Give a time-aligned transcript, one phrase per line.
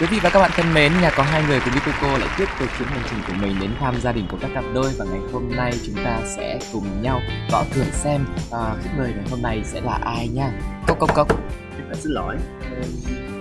[0.00, 2.44] Quý vị và các bạn thân mến, nhà có hai người của Bituco lại tiếp
[2.60, 5.04] tục chuyến hành trình của mình đến thăm gia đình của các cặp đôi và
[5.04, 7.20] ngày hôm nay chúng ta sẽ cùng nhau
[7.52, 10.52] gõ cửa xem à, khách mời ngày hôm nay sẽ là ai nha.
[10.86, 11.28] Cốc cốc cốc.
[11.94, 12.36] xin lỗi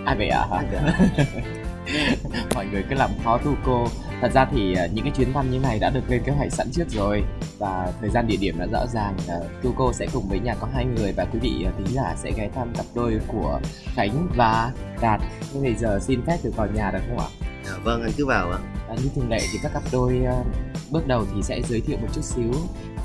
[0.06, 0.46] Ai vậy ạ?
[2.56, 3.88] Mọi người cứ làm khó tu cô.
[4.22, 6.52] Thật ra thì ờ, những cái chuyến thăm như này đã được lên kế hoạch
[6.52, 7.24] sẵn trước rồi
[7.58, 9.18] và thời gian địa điểm đã rõ ràng.
[9.28, 11.96] thu tu cô sẽ cùng với nhà có hai người và quý vị ờ, thính
[11.96, 13.60] giả sẽ ghé thăm cặp đôi của
[13.96, 14.72] Khánh và
[15.02, 15.22] Đạt.
[15.54, 17.30] Nhưng bây giờ xin phép được vào nhà được không ạ?
[17.70, 18.58] À, vâng anh cứ vào ạ
[18.90, 20.44] À, như thường lệ thì các cặp đôi à,
[20.92, 22.52] bước đầu thì sẽ giới thiệu một chút xíu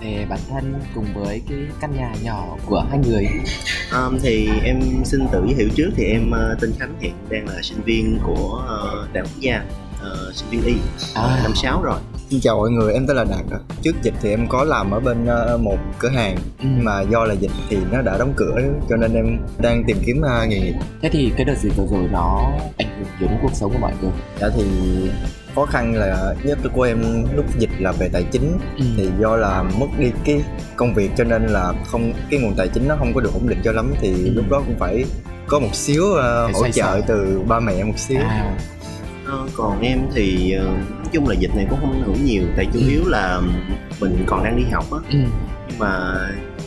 [0.01, 3.27] về bản thân cùng với cái căn nhà nhỏ của hai người.
[3.93, 7.49] um, thì em xin tự giới thiệu trước thì em ờ, tên Khánh hiện đang
[7.49, 9.65] là sinh viên của ờ, Đại học Quốc gia
[10.01, 10.75] ờ, sinh viên y
[11.15, 11.41] À.
[11.43, 11.99] năm sáu rồi
[12.31, 13.61] Xin chào mọi người, em tên là Đạt.
[13.83, 17.25] Trước dịch thì em có làm ở bên ờ, một cửa hàng nhưng mà do
[17.25, 20.61] là dịch thì nó đã đóng cửa cho nên em đang tìm kiếm ờ, nghề
[20.61, 20.75] nghiệp.
[21.03, 23.93] Thế thì cái đợt dịch vừa rồi nó ảnh hưởng đến cuộc sống của mọi
[24.03, 24.11] người.
[24.41, 24.65] Dạ thì
[25.55, 28.85] khó khăn là nhất của em lúc dịch là về tài chính Ừ.
[28.97, 30.43] thì do là mất đi cái
[30.77, 33.49] công việc cho nên là không cái nguồn tài chính nó không có được ổn
[33.49, 34.31] định cho lắm thì Ừ.
[34.35, 35.05] lúc đó cũng phải
[35.47, 38.19] có một xíu Phải hỗ trợ từ ba mẹ một xíu.
[38.21, 38.57] À,
[39.35, 42.43] Ờ, còn em thì ờ, nói chung là dịch này cũng không ảnh hưởng nhiều
[42.57, 42.89] tại chủ Ừ.
[42.89, 43.41] yếu là
[44.01, 45.19] mình còn đang đi học á ừ.
[45.69, 46.15] nhưng mà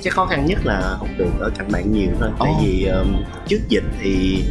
[0.02, 2.60] chắc khó khăn nhất là không được ở cạnh bạn nhiều thôi tại Ồ.
[2.64, 3.06] vì ờ,
[3.48, 4.44] trước dịch thì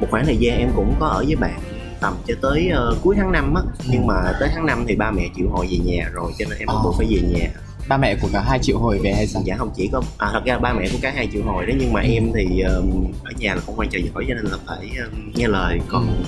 [0.00, 1.60] một khoảng thời gian em cũng có ở với bạn
[2.00, 5.10] tầm cho tới ờ, cuối tháng 5 á nhưng mà tới tháng 5 thì ba
[5.10, 6.82] mẹ chịu hồi về nhà rồi cho nên em bắt Ồ.
[6.84, 7.48] buộc phải về nhà
[7.88, 9.42] Ba mẹ của cả hai triệu hồi về hay sao?
[9.44, 11.72] dạ không chỉ có à thật ra ba mẹ của cả hai chịu hồi đó
[11.78, 12.06] nhưng mà Ừ.
[12.08, 15.30] em thì um, ở nhà là không quan trợ giỏi cho nên là phải um,
[15.34, 16.24] nghe lời còn thằng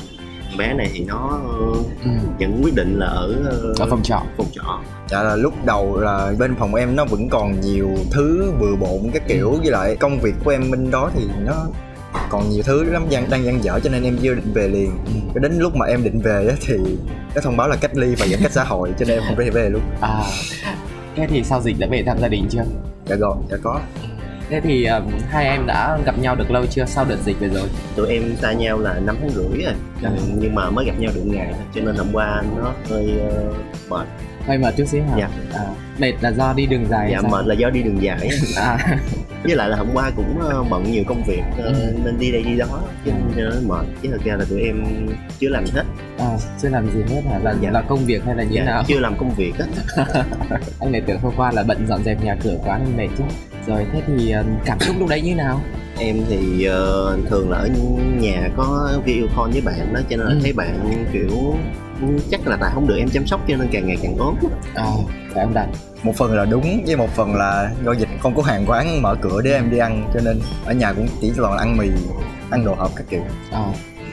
[0.59, 1.41] bé này thì nó
[2.05, 2.11] Ừ.
[2.41, 3.35] vẫn quyết định là ở
[3.79, 4.23] Ở phòng trọ.
[4.37, 8.53] phòng trọ Dạ là lúc đầu là bên phòng em nó vẫn còn nhiều thứ
[8.61, 11.67] bừa bộn các kiểu với lại công việc của em bên đó thì nó
[12.31, 14.91] còn nhiều thứ lắm đang đang dang dở cho nên em chưa định về liền
[15.07, 15.13] Ừ.
[15.35, 16.75] cho đến lúc mà em định về á thì
[17.35, 19.37] cái thông báo là cách ly và giãn cách xã hội cho nên em không
[19.45, 20.23] thể về luôn À,
[21.17, 22.65] thế thì sau dịch đã về thăm gia đình chưa?
[23.07, 23.81] dạ rồi dạ có
[24.51, 27.49] Thế thì um, hai em đã gặp nhau được lâu chưa sau đợt dịch vừa
[27.49, 27.69] rồi?
[27.97, 29.75] tụi em xa nhau là năm tháng rưỡi rồi.
[30.03, 33.21] Ừ, nhưng mà mới gặp nhau được ngày thôi cho nên hôm qua nó hơi
[33.51, 33.57] uh,
[33.91, 34.07] mệt
[34.49, 35.17] Hơi mệt chút xíu hả?
[35.19, 35.29] Dạ.
[35.55, 35.65] À,
[35.99, 37.31] mệt là do đi đường dài dạ sao?
[37.31, 38.29] mệt là do đi đường dài.
[38.57, 38.79] À,
[39.45, 41.73] với lại là hôm qua cũng uh, bận nhiều công việc uh, Ừ.
[42.05, 42.67] nên đi đây đi đó
[43.07, 45.07] cho nên cho nên mệt chứ thật ra là tụi em
[45.41, 45.83] chưa làm hết
[46.19, 46.27] à,
[46.63, 47.39] chưa làm gì hết hả?
[47.39, 47.71] Là, Dạ.
[47.71, 48.83] là công việc hay là như dạ, nào?
[48.89, 49.67] chưa làm công việc á
[50.81, 53.25] Anh lại tưởng hôm qua là bận dọn dẹp nhà cửa quá nên mệt chứ.
[53.67, 54.35] Rồi thế thì
[54.65, 55.61] cảm xúc lúc đấy như nào?
[56.01, 57.69] em thì ờ, thường là ở
[58.21, 60.39] nhà có video call với bạn đó cho nên là Ừ.
[60.43, 61.57] thấy bạn kiểu ừ,
[62.31, 64.35] chắc là tại không được em chăm sóc cho nên càng ngày càng ốm
[64.75, 64.85] À,
[65.35, 65.67] phải không Đạt?
[66.03, 69.15] một phần là đúng với một phần là do dịch không có hàng quán mở
[69.21, 71.89] cửa để em đi ăn cho nên ở nhà cũng chỉ toàn là ăn mì
[72.51, 73.21] ăn đồ hộp các kiểu
[73.53, 73.65] À,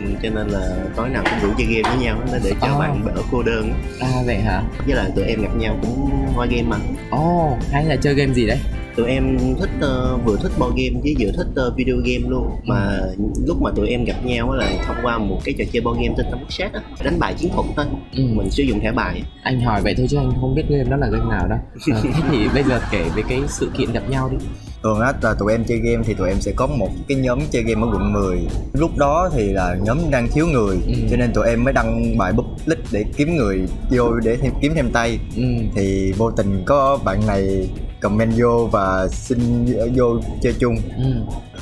[0.03, 2.68] Ừ, cho nên là tối nào cũng rủ chơi game với nhau đó để cho
[2.68, 2.79] Ờ.
[2.79, 4.62] bạn đỡ cô đơn à vậy hả?
[4.85, 6.78] với lại tụi em gặp nhau cũng qua game mà
[7.09, 8.57] Ồ, oh, hay là chơi game gì đấy?
[8.96, 12.48] Tụi em thích ờ, vừa thích board game với vừa thích ờ, video game luôn
[12.64, 13.00] mà
[13.48, 16.02] lúc mà tụi em gặp nhau á là thông qua một cái trò chơi board
[16.02, 17.86] game tên Tâm Sát á đánh bài chiến thuật thôi
[18.18, 18.24] Ừ.
[18.34, 20.98] mình sử dụng thẻ bài Anh hỏi vậy thôi chứ anh không biết game đó
[20.98, 21.60] là game nào đâu.
[21.94, 24.38] Ờ, thế thì bây giờ kể về cái sự kiện gặp nhau đi.
[24.84, 27.40] thường á là tụi em chơi game thì tụi em sẽ có một cái nhóm
[27.52, 28.40] chơi game ở quận 10
[28.74, 30.94] lúc đó thì là nhóm đang thiếu người Ừ.
[31.12, 34.72] cho nên tụi em mới đăng bài public để kiếm người vô để thêm, kiếm
[34.76, 35.44] thêm tay Ừ.
[35.76, 37.70] thì vô tình có bạn này
[38.06, 41.06] comment vô và xin vô chơi chung Ừ.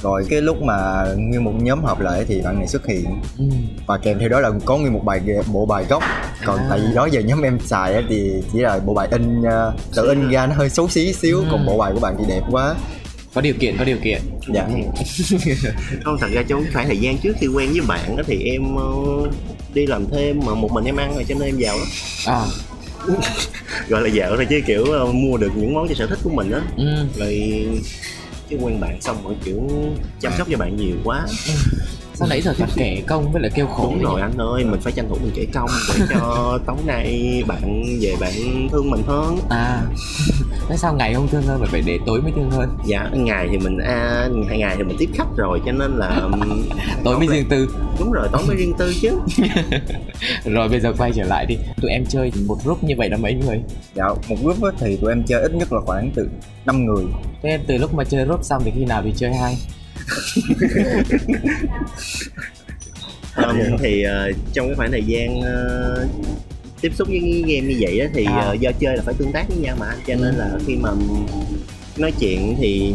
[0.02, 3.06] rồi cái lúc mà nguyên một nhóm họp lại thì bạn này xuất hiện
[3.38, 3.46] Ừ.
[3.88, 5.20] và kèm theo đó là có nguyên một bài
[5.54, 6.04] bộ bài gốc
[6.46, 6.66] còn À.
[6.70, 9.46] tại vì đó giờ nhóm em xài á thì chỉ là bộ bài in uh,
[9.96, 11.46] tự in ra nó hơi xấu xí xíu Ừ.
[11.52, 12.76] còn bộ bài của bạn thì đẹp quá
[13.36, 14.22] Có điều kiện, có điều kiện.
[14.54, 14.68] dạ
[16.04, 18.76] không thật ra trong khoảng thời gian trước khi quen với bạn á thì em
[18.76, 18.84] ờ,
[19.74, 21.88] đi làm thêm mà một mình em ăn rồi cho nên em giàu lắm
[22.26, 22.42] À.
[23.90, 26.30] gọi là giàu thôi chứ kiểu ờ, mua được những món cho sở thích của
[26.30, 26.62] mình á.
[26.78, 27.06] Ừ.
[27.18, 27.66] rồi
[28.50, 29.70] chứ quen bạn xong rồi kiểu
[30.22, 31.26] chăm sóc cho bạn nhiều quá
[32.16, 34.22] Sao nãy giờ toàn kể công với lại kêu khổ đúng rồi nhỉ?
[34.22, 38.16] anh ơi mình phải tranh thủ mình kể công để cho tối nay bạn về
[38.20, 38.32] bạn
[38.72, 39.38] thương mình hơn.
[39.50, 39.82] À
[40.70, 42.78] tại sao ngày không thương hơn mà phải để tối mới thương hơn?
[42.86, 46.30] Dạ ngày thì mình à, hai ngày thì mình tiếp khách rồi cho nên là
[47.04, 47.68] tối mới riêng tư.
[48.00, 49.20] Đúng rồi tối mới riêng tư chứ.
[50.46, 51.56] Rồi bây giờ quay trở lại đi.
[51.82, 53.62] Tụi em chơi một group như vậy là mấy người?
[53.96, 56.30] Dạ một group thì tụi em chơi ít nhất là khoảng từ
[56.66, 57.04] 5 người.
[57.44, 59.58] Thế từ lúc mà chơi group xong thì khi nào thì chơi hai
[63.36, 66.08] Ừm, thì ờ, trong cái khoảng thời gian ờ,
[66.82, 68.42] tiếp xúc với game như vậy á, thì À.
[68.46, 70.90] ờ, do chơi là phải tương tác với nhau mà cho nên là khi mà
[71.98, 72.94] nói chuyện thì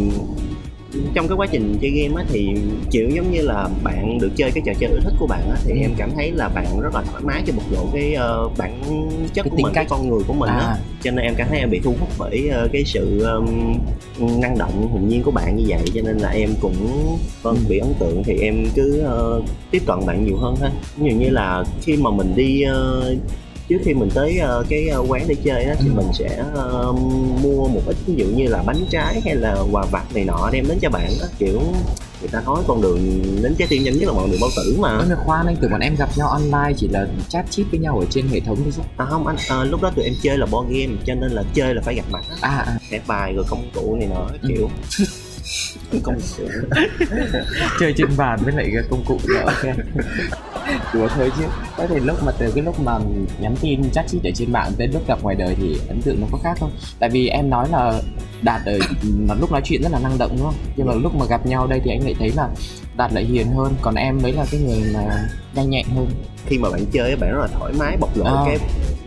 [1.15, 2.49] trong cái quá trình chơi game á thì
[2.91, 5.57] kiểu giống như là bạn được chơi cái trò chơi ưa thích của bạn á
[5.65, 5.79] thì Ừ.
[5.81, 8.81] em cảm thấy là bạn rất là thoải mái cho bộc lộ cái ờ, bản
[9.35, 9.87] chất Cái của mình cái cách.
[9.91, 12.09] con người của mình á à cho nên em cảm thấy em bị thu hút
[12.19, 13.75] bởi ờ, cái sự um,
[14.41, 16.77] năng động hồn nhiên của bạn như vậy cho nên là em cũng
[17.43, 17.61] vâng Ừ.
[17.69, 21.17] bị ấn tượng thì em cứ ờ, tiếp cận bạn nhiều hơn ha ví dụ
[21.17, 23.15] như là khi mà mình đi ờ,
[23.69, 25.93] trước khi mình tới ờ, cái ờ, quán để chơi đó thì Ừ.
[25.97, 26.93] mình sẽ ờ,
[27.43, 30.51] mua một ít ví dụ như là bánh trái hay là quà vặt này nọ
[30.53, 31.61] đem đến cho bạn đó kiểu
[32.21, 34.77] người ta nói con đường đến trái tim nhanh nhất là con đường bao tử
[34.81, 34.97] mà.
[34.99, 37.81] Ôi mà khoan anh tưởng bọn em gặp nhau online chỉ là chat chít với
[37.81, 38.83] nhau ở trên hệ thống thôi chứ.
[38.97, 41.43] À không anh ờ, lúc đó tụi em chơi là board game cho nên là
[41.55, 42.79] chơi là phải gặp mặt à, à.
[42.91, 44.49] Thẻ bài rồi công cụ này nọ Ừ.
[44.49, 44.71] kiểu
[45.93, 46.03] công
[46.37, 46.43] cụ.
[47.81, 49.77] Chơi trên bàn với lại công cụ nữa ok.
[50.95, 51.45] Đùa thôi chứ.
[51.77, 52.99] Thế thì lúc mà từ cái lúc mà
[53.41, 56.21] nhắn tin chat chít ở trên mạng tới lúc gặp ngoài đời thì ấn tượng
[56.21, 56.71] nó có khác không?
[56.99, 58.01] Tại vì em nói là
[58.43, 61.15] đạt ở mà lúc nói chuyện rất là năng động đúng không nhưng mà lúc
[61.15, 62.49] mà gặp nhau đây thì anh lại thấy là
[62.97, 66.07] đạt lại hiền hơn còn em mới là cái người mà nhanh nhẹn hơn
[66.47, 68.43] khi mà bạn chơi bạn rất là thoải mái bộc lộ À.
[68.47, 68.59] cái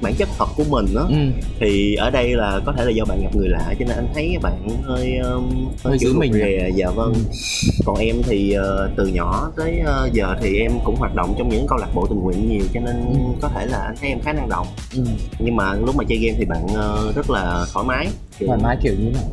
[0.02, 1.16] bản chất thật của mình đó ừ.
[1.60, 4.08] thì ở đây là có thể là do bạn gặp người lạ cho nên anh
[4.14, 7.20] thấy bạn hơi um, Hơi kiểu giữ mình rụt rè dạ vâng Ừ.
[7.86, 11.50] còn em thì ờ, từ nhỏ tới ờ, giờ thì em cũng hoạt động trong
[11.50, 13.20] những câu lạc bộ tình nguyện nhiều cho nên Ừ.
[13.42, 15.04] có thể là anh thấy em khá năng động ừ.
[15.40, 18.08] nhưng mà lúc mà chơi game thì bạn ờ, rất là thoải mái
[18.42, 19.24] Kiểu, thoải mái kiểu như nào?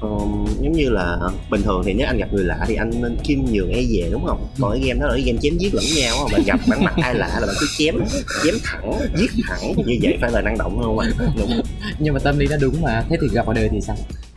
[0.00, 1.16] Ờm, giống như là
[1.50, 4.08] bình thường thì nếu anh gặp người lạ thì anh nên khiêm nhường e dè
[4.10, 4.46] đúng không?
[4.60, 6.84] Còn cái game đó là cái game chém giết lẫn nhau á, bạn gặp bản
[6.84, 7.94] mặt ai lạ là bạn cứ chém
[8.44, 9.72] chém thẳng giết thẳng.
[9.86, 10.98] Như vậy phải là năng động hơn không?
[10.98, 11.08] Ạ
[11.38, 11.60] đúng.
[11.98, 13.96] Nhưng mà tâm lý nó đúng mà thế thì gặp ở đời thì sao?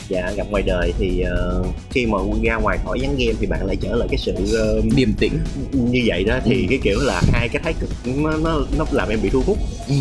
[0.09, 3.65] Dạ gặp ngoài đời thì ờ, khi mà ra ngoài khỏi ván game thì bạn
[3.65, 5.33] lại trở lại cái sự ờ, điềm tĩnh.
[5.71, 6.65] như vậy đó thì Ừ.
[6.69, 9.57] cái kiểu là hai cái thái cực nó nó nó làm em bị thu hút.
[9.88, 9.95] Ừ.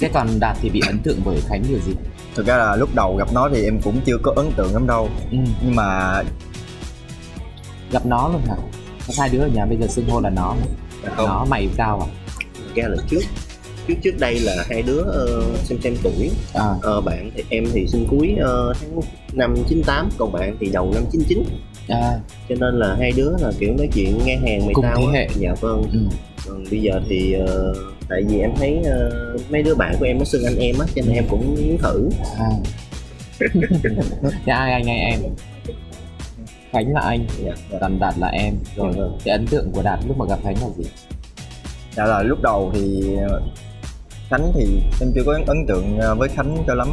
[0.00, 1.92] thế còn đạt thì bị ấn tượng bởi khánh điều gì
[2.36, 4.86] thực ra là lúc đầu gặp nó thì em cũng chưa có ấn tượng lắm
[4.86, 5.08] đâu.
[5.30, 5.38] Ừ.
[5.64, 6.22] nhưng mà
[7.92, 8.54] gặp nó luôn hả?
[9.08, 10.54] Có hai đứa ở nhà bây giờ xưng hô là nó
[11.16, 11.26] không.
[11.26, 12.08] Nó mày cao à?
[12.74, 13.20] Ra là trước
[13.88, 16.30] trước trước đây là hai đứa ờ, xem xem tuổi.
[16.54, 16.64] À.
[16.82, 19.00] Ờ, bạn thì em thì sinh cuối ờ, tháng
[19.32, 21.44] năm 98 còn bạn thì đầu năm 99
[21.88, 22.18] à.
[22.48, 25.06] Cho nên là hai đứa là kiểu nói chuyện ngang hàng mày Cùng tao thế
[25.12, 25.28] hệ.
[25.38, 25.82] dạ vâng.
[25.92, 25.98] Ừ.
[26.46, 27.74] còn bây giờ thì ờ,
[28.08, 29.10] tại vì em thấy ờ,
[29.50, 31.78] mấy đứa bạn của em nó xưng anh em á cho nên em cũng muốn
[31.78, 32.08] thử.
[32.38, 32.50] À.
[34.46, 35.20] Thế ai anh em?
[36.72, 37.26] Khánh là anh.
[37.44, 37.78] Dạ dạ.
[37.80, 38.54] còn đạt là em.
[38.76, 39.00] Rồi Dạ.
[39.00, 39.18] vâng.
[39.24, 40.84] cái ấn tượng của đạt lúc mà gặp khánh là gì?
[41.96, 43.04] Dạ là lúc đầu thì
[44.30, 44.66] Khánh thì
[45.00, 46.88] em chưa có ấn tượng ờ, với Khánh cho lắm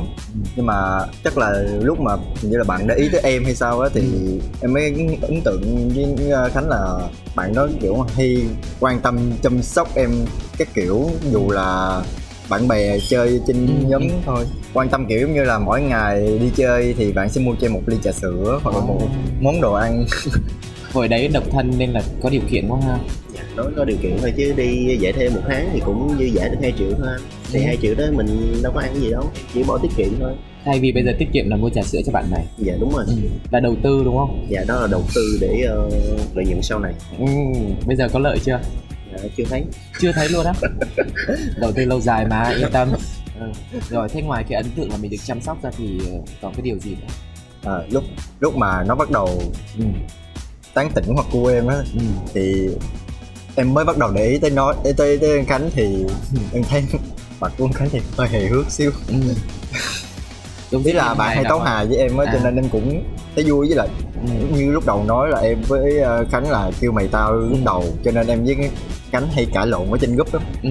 [0.55, 0.75] nhưng mà
[1.23, 1.51] chắc là
[1.81, 4.39] lúc mà như là bạn để ý tới em hay sao á thì Ừ.
[4.61, 6.97] em mới ấn tượng với ờ, Khánh là
[7.35, 8.37] bạn đó kiểu hay
[8.79, 10.11] quan tâm chăm sóc em
[10.57, 12.01] các kiểu dù là
[12.49, 14.13] bạn bè chơi trên Ừ, nhóm ừ.
[14.25, 17.55] thôi quan tâm kiểu giống như là mỗi ngày đi chơi thì bạn sẽ mua
[17.61, 18.99] cho em một ly trà sữa hoặc là một
[19.41, 20.05] món đồ ăn
[20.93, 22.97] hồi đấy độc thân nên là có điều kiện quá ha
[23.35, 26.25] Dạ, nói có điều kiện thôi chứ đi giải thêm một tháng thì cũng dư
[26.25, 27.07] giả được 2 triệu thôi
[27.51, 27.65] thì Ừ.
[27.65, 28.27] hai triệu đó mình
[28.63, 30.31] đâu có ăn gì đâu chỉ bỏ tiết kiệm thôi
[30.65, 32.93] thay vì bây giờ tiết kiệm là mua trà sữa cho bạn này dạ đúng
[32.93, 33.13] rồi ừ.
[33.51, 35.89] là đầu tư đúng không dạ đó là đầu tư để ờ,
[36.35, 37.25] lợi nhuận sau này ừ.
[37.85, 38.59] bây giờ có lợi chưa
[39.11, 39.63] dạ, chưa thấy
[40.01, 40.53] chưa thấy luôn á
[41.57, 42.89] đầu tư lâu dài mà yên tâm
[43.39, 43.79] ừ.
[43.89, 46.53] rồi thế ngoài cái ấn tượng là mình được chăm sóc ra thì ờ, còn
[46.53, 47.07] cái điều gì nữa
[47.63, 48.03] à, lúc
[48.39, 49.41] lúc mà nó bắt đầu
[49.79, 49.85] ừ.
[50.73, 51.99] Tán tỉnh hoặc cua em á Ừ.
[52.33, 52.69] thì
[53.55, 56.05] em mới bắt đầu để ý tới nó tới tới, tới anh Khánh thì
[56.53, 56.83] em thấy
[57.39, 59.15] mặt của anh Khánh thì hơi hề hước xíu Ừ.
[60.71, 62.41] đúng ý là bạn hay tấu hài với em á cho À.
[62.43, 63.03] nên em cũng
[63.35, 63.87] thấy vui với lại
[64.27, 64.57] ừ.
[64.57, 67.57] như lúc đầu nói là em với ờ, Khánh là kêu mày tao lúc Ừ.
[67.65, 68.55] đầu cho nên em với
[69.11, 70.69] Khánh hay cãi lộn ở trên group lắm Ừ.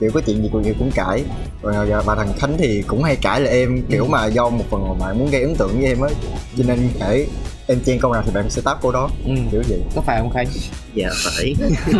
[0.00, 1.24] kiểu có chuyện gì cũng, cũng cãi
[1.62, 4.08] ờ, bà thằng Khánh thì cũng hay cãi lại em kiểu Ừ.
[4.08, 6.08] mà do một phần mà bạn muốn gây ấn tượng với em á
[6.58, 7.26] cho nên để
[7.68, 9.08] em chen câu nào thì bạn sẽ táp câu đó.
[9.26, 9.32] Ừ.
[9.50, 9.82] kiểu vậy.
[9.94, 10.46] Có phải không khánh?
[10.94, 11.54] Dạ phải.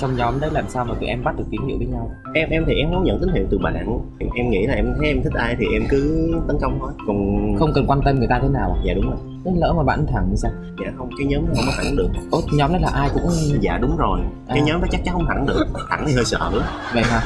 [0.00, 2.10] Trong nhóm đấy làm sao mà tụi em bắt được tín hiệu với nhau?
[2.34, 3.74] Em em thì em không nhận tín hiệu từ bạn.
[4.18, 6.92] Em, em nghĩ là em thấy em thích ai thì em cứ tấn công thôi.
[7.06, 7.16] Còn
[7.58, 8.82] không cần quan tâm người ta thế nào à?
[8.86, 9.18] Dạ đúng rồi.
[9.44, 10.50] Thế lỡ mà bạn thẳng thì sao?
[10.84, 12.08] Dạ không cái nhóm nó không có thẳng được.
[12.30, 13.22] Ốt nhóm đấy là ai cũng
[13.60, 14.20] dạ đúng rồi.
[14.48, 14.64] Cái À.
[14.66, 15.64] nhóm đó chắc chắn không thẳng được.
[15.90, 16.50] Thẳng thì hơi sợ.
[16.94, 17.20] Vậy hả?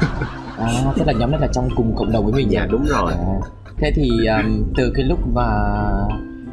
[0.58, 2.66] À thế là nhóm đấy là trong cùng cộng đồng với mình dạ à?
[2.70, 3.12] đúng rồi.
[3.12, 3.40] À,
[3.76, 5.44] thế thì um, từ cái lúc mà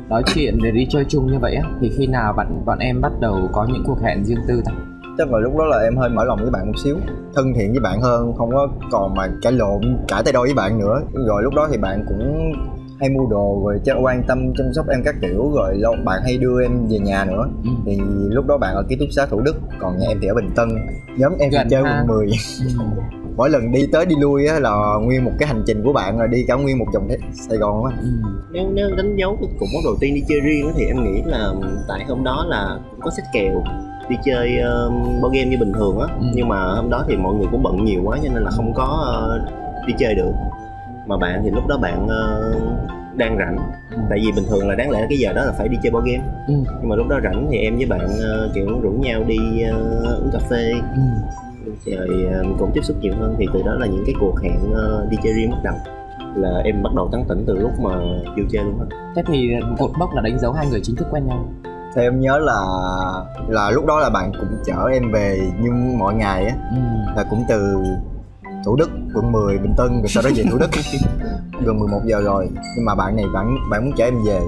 [0.09, 3.01] nói chuyện để đi chơi chung như vậy á thì khi nào bạn bọn em
[3.01, 4.71] bắt đầu có những cuộc hẹn riêng tư ta
[5.17, 6.97] chắc là lúc đó là em hơi mở lòng với bạn một xíu
[7.35, 10.53] thân thiện với bạn hơn không có còn mà cãi lộn cãi tay đôi với
[10.53, 12.51] bạn nữa rồi lúc đó thì bạn cũng
[12.99, 16.21] hay mua đồ rồi cho quan tâm chăm sóc em các kiểu rồi lâu bạn
[16.23, 17.69] hay đưa em về nhà nữa ừ.
[17.85, 20.35] thì lúc đó bạn ở ký túc xá thủ đức còn nhà em thì ở
[20.35, 20.69] bình tân
[21.17, 21.97] nhóm em thì Gần chơi ha.
[21.99, 22.27] quận 10
[22.79, 22.85] Ừ.
[23.37, 26.19] mỗi lần đi tới đi lui á là nguyên một cái hành trình của bạn
[26.19, 27.17] là đi cả nguyên một vòng thế
[27.49, 28.07] Sài Gòn á Ừ.
[28.51, 31.03] nếu nếu đánh dấu cái cục mốc đầu tiên đi chơi riêng á thì em
[31.03, 31.51] nghĩ là
[31.87, 33.63] tại hôm đó là cũng có sách kèo
[34.09, 36.25] đi chơi uh, board game như bình thường á Ừ.
[36.35, 38.73] nhưng mà hôm đó thì mọi người cũng bận nhiều quá cho nên là không
[38.73, 39.45] có ờ,
[39.87, 40.31] đi chơi được
[41.07, 42.53] mà bạn thì lúc đó bạn ờ,
[43.15, 43.57] đang rảnh
[43.91, 43.97] Ừ.
[44.09, 46.07] tại vì bình thường là đáng lẽ cái giờ đó là phải đi chơi board
[46.07, 46.53] game Ừ.
[46.81, 49.37] nhưng mà lúc đó rảnh thì em với bạn ờ, kiểu rủ nhau đi
[49.71, 49.77] ờ,
[50.21, 51.01] uống cà phê Ừ.
[51.85, 54.73] rồi ờ, cũng tiếp xúc nhiều hơn thì từ đó là những cái cuộc hẹn
[54.73, 55.75] ờ, đi chơi riêng bắt đầu
[56.35, 57.91] là em bắt đầu tán tỉnh từ lúc mà
[58.37, 61.07] vô chơi luôn á thế thì cột mốc là đánh dấu hai người chính thức
[61.11, 61.45] quen nhau
[61.95, 62.59] thì em nhớ là
[63.47, 66.77] là lúc đó là bạn cũng chở em về như mọi ngày á ừ.
[67.15, 67.77] là cũng từ
[68.65, 70.69] Thủ Đức, quận 10, Bình Tân rồi sau đó về Thủ Đức
[71.65, 74.39] gần 11 giờ rồi nhưng mà bạn này bạn bạn muốn chở em về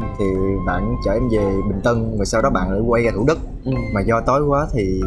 [0.00, 0.06] Ừ.
[0.18, 0.24] thì
[0.66, 1.38] bạn chở em về
[1.68, 3.72] Bình Tân rồi sau đó bạn lại quay ra Thủ Đức Ừ.
[3.94, 5.00] mà do tối quá thì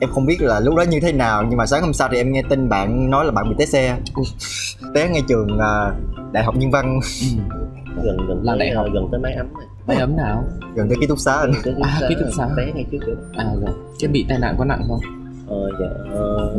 [0.00, 2.16] em không biết là lúc đó như thế nào nhưng mà sáng hôm sau thì
[2.16, 3.96] em nghe tin bạn nói là bạn bị té xe.
[4.94, 5.92] Té ngay trường à,
[6.32, 7.00] đại học nhân văn.
[7.96, 8.02] Ừ.
[8.04, 8.86] gần gần Là đại học.
[8.94, 9.66] gần tới máy ấm này.
[9.86, 10.44] Máy ấm nào?
[10.74, 13.14] Gần tới ký túc xá ký À, túc ký túc xá, té ngay trước cửa.
[13.36, 13.74] À rồi.
[13.98, 15.00] Chứ bị tai nạn có nặng không?
[15.48, 16.56] Ờ dạ ờ,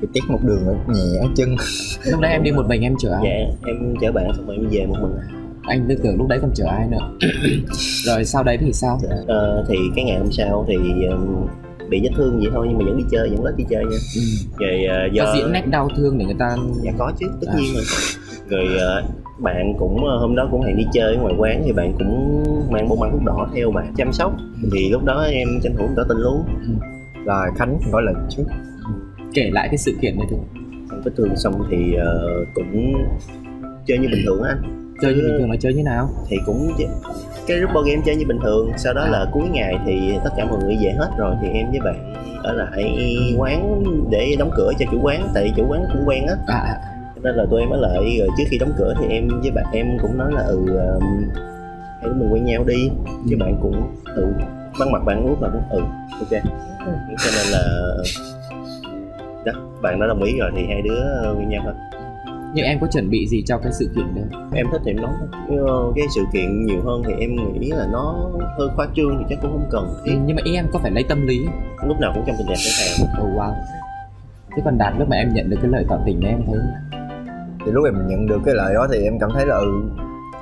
[0.00, 1.56] bị tiếc một đường ở nhẹ ở chân.
[2.04, 3.22] Lúc đấy em đi một mình em chở ai?
[3.24, 5.12] Dạ em chở bạn xong rồi em về một mình.
[5.62, 7.10] Anh cứ tưởng lúc đấy còn chở ai nữa.
[8.04, 9.00] Rồi sau đấy thì sao?
[9.26, 10.74] Ờ, thì cái ngày hôm sau thì
[11.08, 11.46] ừm,
[11.92, 13.96] bị vết thương vậy thôi nhưng mà vẫn đi chơi vẫn lết đi chơi nha.
[14.16, 14.22] Ừ.
[14.60, 17.46] rồi ờ, do có diễn nét đau thương để người ta dạ có chứ tất
[17.50, 17.54] À.
[17.58, 17.84] nhiên rồi.
[18.48, 19.02] Rồi ờ,
[19.38, 22.88] bạn cũng ờ, hôm đó cũng hẹn đi chơi ngoài quán thì bạn cũng mang
[22.88, 24.32] bông băng thuốc đỏ theo bạn chăm sóc.
[24.72, 26.44] Thì lúc đó em tranh thủ tỏ tình luôn.
[27.24, 28.44] Là Khánh nói lần trước
[29.34, 30.40] kể lại cái sự kiện này thôi
[31.04, 32.92] vết thương xong thì ờ, cũng
[33.86, 36.08] chơi như bình thường á anh chơi như bình thường là chơi như nào?
[36.28, 36.72] Thì cũng
[37.46, 40.30] cái group board game chơi như bình thường sau đó là cuối ngày thì tất
[40.36, 44.50] cả mọi người về hết rồi thì em với bạn ở lại quán để đóng
[44.56, 46.34] cửa cho chủ quán tại chủ quán cũng quen á.
[46.46, 46.80] À, à.
[47.22, 49.64] Nên là tụi em ở lại rồi trước khi đóng cửa thì em với bạn
[49.72, 51.04] em cũng nói là ừ um,
[52.02, 52.90] đứa mình quen nhau đi.
[53.30, 53.82] Chứ bạn cũng
[54.16, 54.32] ừ
[54.80, 55.80] bắn mặt bạn lúc là cũng ừ
[56.18, 56.42] ok.
[57.18, 57.62] Cho nên là
[59.44, 61.74] đó bạn đã đồng ý rồi thì hai đứa quen nhau thôi
[62.54, 64.24] nhưng em có chuẩn bị gì cho cái sự kiện đấy?
[64.54, 65.12] Em thích thì em nói.
[65.66, 69.24] Ờ, cái sự kiện nhiều hơn thì em nghĩ là nó hơi khoa trương thì
[69.28, 69.84] chắc cũng không cần.
[69.86, 71.38] Ừ, thiết nhưng mà ý em có phải lấy tâm lý
[71.86, 73.52] lúc nào cũng trong tình trạng sẵn sàng oh wow.
[74.56, 76.58] Thế còn đạt lúc mà em nhận được cái lời tỏ tình đấy em thấy
[77.66, 79.82] thì lúc em nhận được cái lời đó thì em cảm thấy là ừ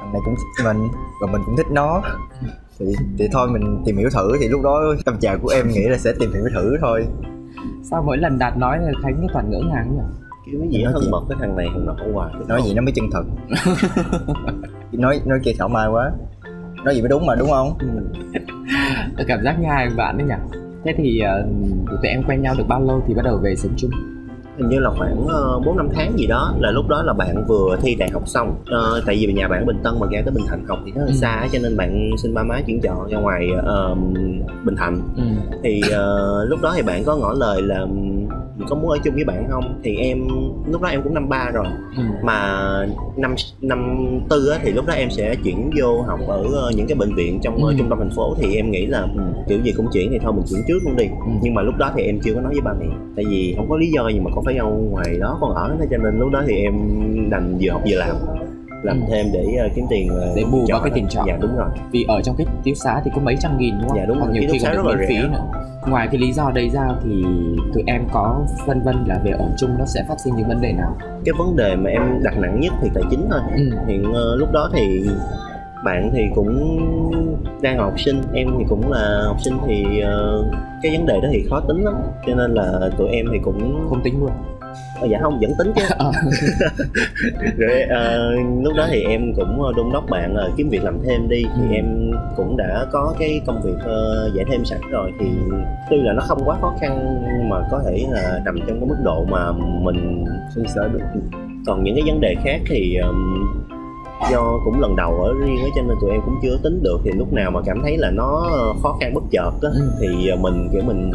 [0.01, 0.89] thằng này cũng thích mình
[1.21, 2.03] và mình cũng thích nó.
[2.79, 2.87] Thì
[3.19, 4.33] thì thôi mình tìm hiểu thử.
[4.41, 7.07] Thì lúc đó tâm trạng của em nghĩ là sẽ tìm hiểu thử thôi.
[7.83, 10.03] Sao mỗi lần đạt nói là khánh toàn ngỡ ngàng nhỉ
[10.47, 11.11] kiểu gì Nói nó chuyện.
[11.11, 13.23] mật với thằng này thằng nọ hoài nói gì nó mới chân thật
[14.93, 16.11] nói nói kia thảo mai quá
[16.85, 17.87] nói gì mới đúng mà đúng không Ừ.
[19.17, 21.51] Tôi cảm giác như hai bạn đấy nhỉ thế thì uh,
[21.91, 23.91] tụi em quen nhau được bao lâu thì bắt đầu về sống chung
[24.59, 25.23] hình như là khoảng
[25.59, 28.23] uh, 4 năm tháng gì đó là lúc đó là bạn vừa thi đại học
[28.29, 30.79] xong Ờ, tại vì nhà bạn ở Bình Tân mà ra tới Bình Thạnh học
[30.87, 31.15] thì nó hơi Ừ.
[31.17, 33.95] xa cho nên bạn xin ba má chuyển chọn ra ngoài ờ,
[34.65, 35.23] Bình Thạnh ừ.
[35.63, 37.87] thì ờ, lúc đó thì bạn có ngỏ lời là
[38.69, 39.81] có muốn ở chung với bạn không?
[39.85, 40.29] Thì em
[40.71, 41.67] lúc đó em cũng năm ba rồi.
[41.97, 42.03] Ừ.
[42.23, 42.61] mà
[43.17, 43.97] năm năm
[44.31, 47.15] tư á, thì lúc đó em sẽ chuyển vô học ở ờ, những cái bệnh
[47.15, 47.75] viện trong ờ, Ừ.
[47.79, 48.35] trung tâm thành phố.
[48.39, 50.97] Thì em nghĩ là ừ, kiểu gì cũng chuyển thì thôi mình chuyển trước luôn
[50.97, 51.05] đi.
[51.05, 51.33] Ừ.
[51.43, 52.87] nhưng mà lúc đó thì em chưa có nói với ba mẹ.
[53.17, 55.77] Tại vì không có lý do gì mà con phải ra ngoài đó con ở
[55.81, 56.75] thế cho nên lúc đó thì em
[57.31, 58.17] đành vừa học vừa làm
[58.83, 59.07] làm Ừ.
[59.11, 61.23] thêm để ờ, kiếm tiền ờ, Để bù vào cái tiền trọ.
[61.27, 61.69] dạ đúng rồi.
[61.91, 63.99] vì ở trong cái ký xá thì có mấy trăm nghìn đúng không?
[63.99, 65.45] Dạ, đúng rồi, nhiều khi còn được miễn phí nữa.
[65.87, 67.25] Ngoài cái lý do đấy ra thì
[67.75, 70.61] tụi em có phân vân là về ở chung nó sẽ phát sinh những vấn
[70.61, 70.97] đề nào?
[71.25, 73.41] Cái vấn đề mà em đặt nặng nhất thì tài chính thôi.
[73.57, 73.63] Ừ.
[73.87, 75.07] hiện ờ, lúc đó thì
[75.85, 76.79] bạn thì cũng
[77.63, 80.45] đang là học sinh em thì cũng là học sinh thì ờ,
[80.83, 81.95] cái vấn đề đó thì khó tính lắm.
[82.27, 84.31] Cho nên là tụi em thì cũng không tính luôn
[85.01, 86.13] ờ, dạ không vẫn tính chứ Ờ.
[87.59, 88.31] rồi ờ,
[88.63, 91.43] lúc đó thì em cũng ờ, đôn đốc bạn là kiếm việc làm thêm đi
[91.57, 91.75] thì Ừ.
[91.75, 95.27] em cũng đã có cái công việc ờ, dạy thêm sẵn rồi thì
[95.91, 98.97] tuy là nó không quá khó khăn mà có thể là nằm trong cái mức
[99.05, 100.25] độ mà mình
[100.55, 101.01] suy sở được
[101.67, 103.47] còn những cái vấn đề khác thì um,
[104.31, 107.01] do cũng lần đầu ở riêng á cho nên tụi em cũng chưa tính được
[107.05, 108.51] thì lúc nào mà cảm thấy là nó
[108.83, 109.91] khó khăn bất chợt á Ừ.
[110.01, 111.11] thì uh, mình kiểu mình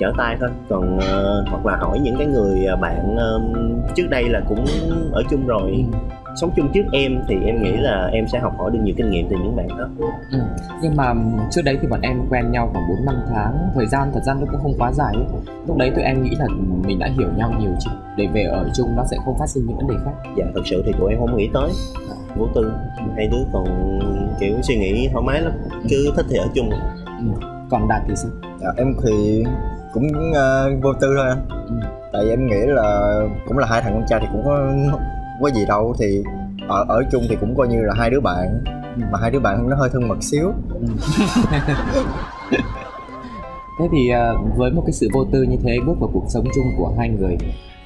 [0.00, 3.54] trở tay thôi còn uh, hoặc là hỏi những cái người uh, bạn um,
[3.94, 4.64] trước đây là cũng
[5.12, 5.84] ở chung rồi
[6.30, 6.36] Ừ.
[6.36, 9.10] sống chung trước em thì em nghĩ là em sẽ học hỏi được nhiều kinh
[9.10, 9.88] nghiệm từ những bạn đó
[10.32, 10.38] ừ.
[10.82, 11.14] nhưng mà
[11.50, 14.34] trước đấy thì bọn em quen nhau khoảng 4 năm tháng thời gian thật ra
[14.34, 15.24] nó cũng không quá dài ấy.
[15.66, 16.46] lúc đấy tụi em nghĩ là
[16.86, 19.66] mình đã hiểu nhau nhiều chứ để về ở chung nó sẽ không phát sinh
[19.66, 21.70] những vấn đề khác dạ thật sự thì tụi em không nghĩ tới
[22.36, 22.72] vô tư
[23.16, 23.98] hai đứa còn
[24.40, 25.52] kiểu suy nghĩ thoải mái lắm
[25.90, 26.70] cứ thích thì ở chung
[27.06, 27.49] ừ.
[27.70, 29.44] Còn đạt thì sao dạ, em thì
[29.94, 31.74] cũng uh, vô tư thôi anh ừ.
[32.12, 34.68] tại vì em nghĩ là cũng là hai thằng con trai thì cũng có
[35.42, 36.22] có gì đâu thì
[36.68, 38.64] ở ở chung thì cũng coi như là hai đứa bạn
[38.96, 39.02] Ừ.
[39.12, 40.86] mà hai đứa bạn nó hơi thân mật xíu Ừ.
[43.78, 46.44] thế thì ờ, với một cái sự vô tư như thế bước vào cuộc sống
[46.54, 47.36] chung của hai người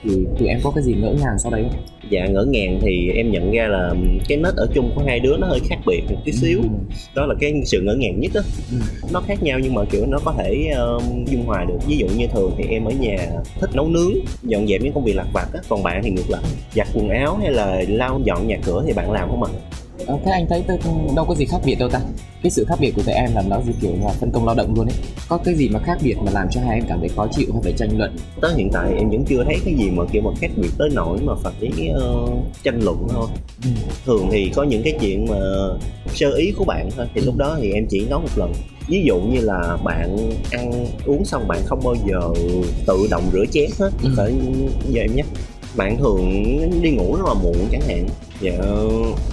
[0.05, 1.81] thì tụi em có cái gì ngỡ ngàng sau đấy không?
[2.11, 3.95] dạ ngỡ ngàng thì em nhận ra là
[4.29, 6.69] cái nết ở chung của hai đứa nó hơi khác biệt một tí xíu Ừ.
[7.15, 8.41] đó là cái sự ngỡ ngàng nhất á
[8.73, 8.77] Ừ.
[9.13, 12.07] nó khác nhau nhưng mà kiểu nó có thể um, dung hòa được ví dụ
[12.17, 13.17] như thường thì em ở nhà
[13.61, 16.31] thích nấu nướng dọn dẹp những công việc lặt vặt á còn bạn thì ngược
[16.31, 16.43] lại
[16.75, 19.51] giặt quần áo hay là lau dọn nhà cửa thì bạn làm không ạ
[20.07, 20.79] Ờ, thế anh thấy tôi
[21.17, 22.01] đâu có gì khác biệt đâu ta?
[22.43, 24.55] Cái sự khác biệt của tụi em là nó gì kiểu là phân công lao
[24.55, 24.95] động luôn ấy.
[25.29, 27.47] Có cái gì mà khác biệt mà làm cho hai em cảm thấy khó chịu
[27.53, 28.17] hay phải tranh luận?
[28.41, 30.89] Tới hiện tại em vẫn chưa thấy cái gì mà kiểu mà khác biệt tới
[30.93, 31.53] nỗi mà phải
[31.97, 32.31] uh,
[32.63, 33.27] tranh luận thôi.
[33.65, 33.71] Ừ.
[34.07, 35.37] thường thì có những cái chuyện mà
[36.15, 38.53] sơ ý của bạn thôi thì lúc đó thì em chỉ nói một lần.
[38.89, 40.17] Ví dụ như là bạn
[40.51, 42.21] ăn uống xong bạn không bao giờ
[42.87, 44.09] tự động rửa chén hết Ừ.
[44.17, 44.33] phải
[44.89, 45.23] giờ em nhé.
[45.77, 46.33] Bạn thường
[46.83, 48.07] đi ngủ rất là muộn chẳng hạn
[48.41, 48.53] dạ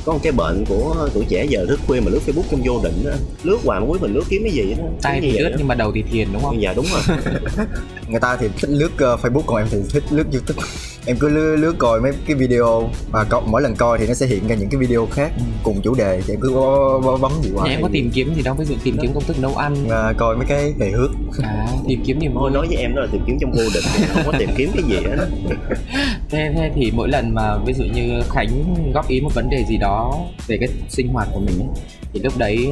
[0.06, 2.80] có một cái bệnh của tuổi trẻ giờ thức khuya mà lướt facebook trong vô
[2.84, 3.18] định á.
[3.44, 4.84] Lướt hoài cuối mình lướt kiếm cái gì đó.
[5.02, 5.56] Tay Cái thì như vậy ướt đó.
[5.60, 6.62] nhưng mà đầu thì thiền đúng không?
[6.62, 7.18] Dạ đúng rồi.
[8.08, 10.64] Người ta thì thích lướt uh, facebook còn em thì thích lướt youtube.
[11.06, 14.26] Em cứ lướt, lướt coi mấy cái video và mỗi lần coi thì nó sẽ
[14.26, 15.44] hiện ra những cái video khác Ừ.
[15.64, 17.70] cùng chủ đề thì em cứ bó, bó, bấm gì hoài.
[17.70, 19.74] Em có tìm kiếm gì đâu ví dụ tìm kiếm công thức nấu ăn.
[19.86, 21.12] Uh, coi mấy cái hề hước.
[21.44, 22.52] À, tìm kiếm niềm thôi vui.
[22.52, 24.84] nói với em đó là tìm kiếm trong vô định không có tìm kiếm cái
[24.84, 25.28] gì hết.
[26.30, 29.64] Thế, thế thì mỗi lần mà ví dụ như khánh góp ý một vấn đề
[29.70, 31.84] gì đó về cái sinh hoạt của mình ấy,
[32.14, 32.70] thì lúc đấy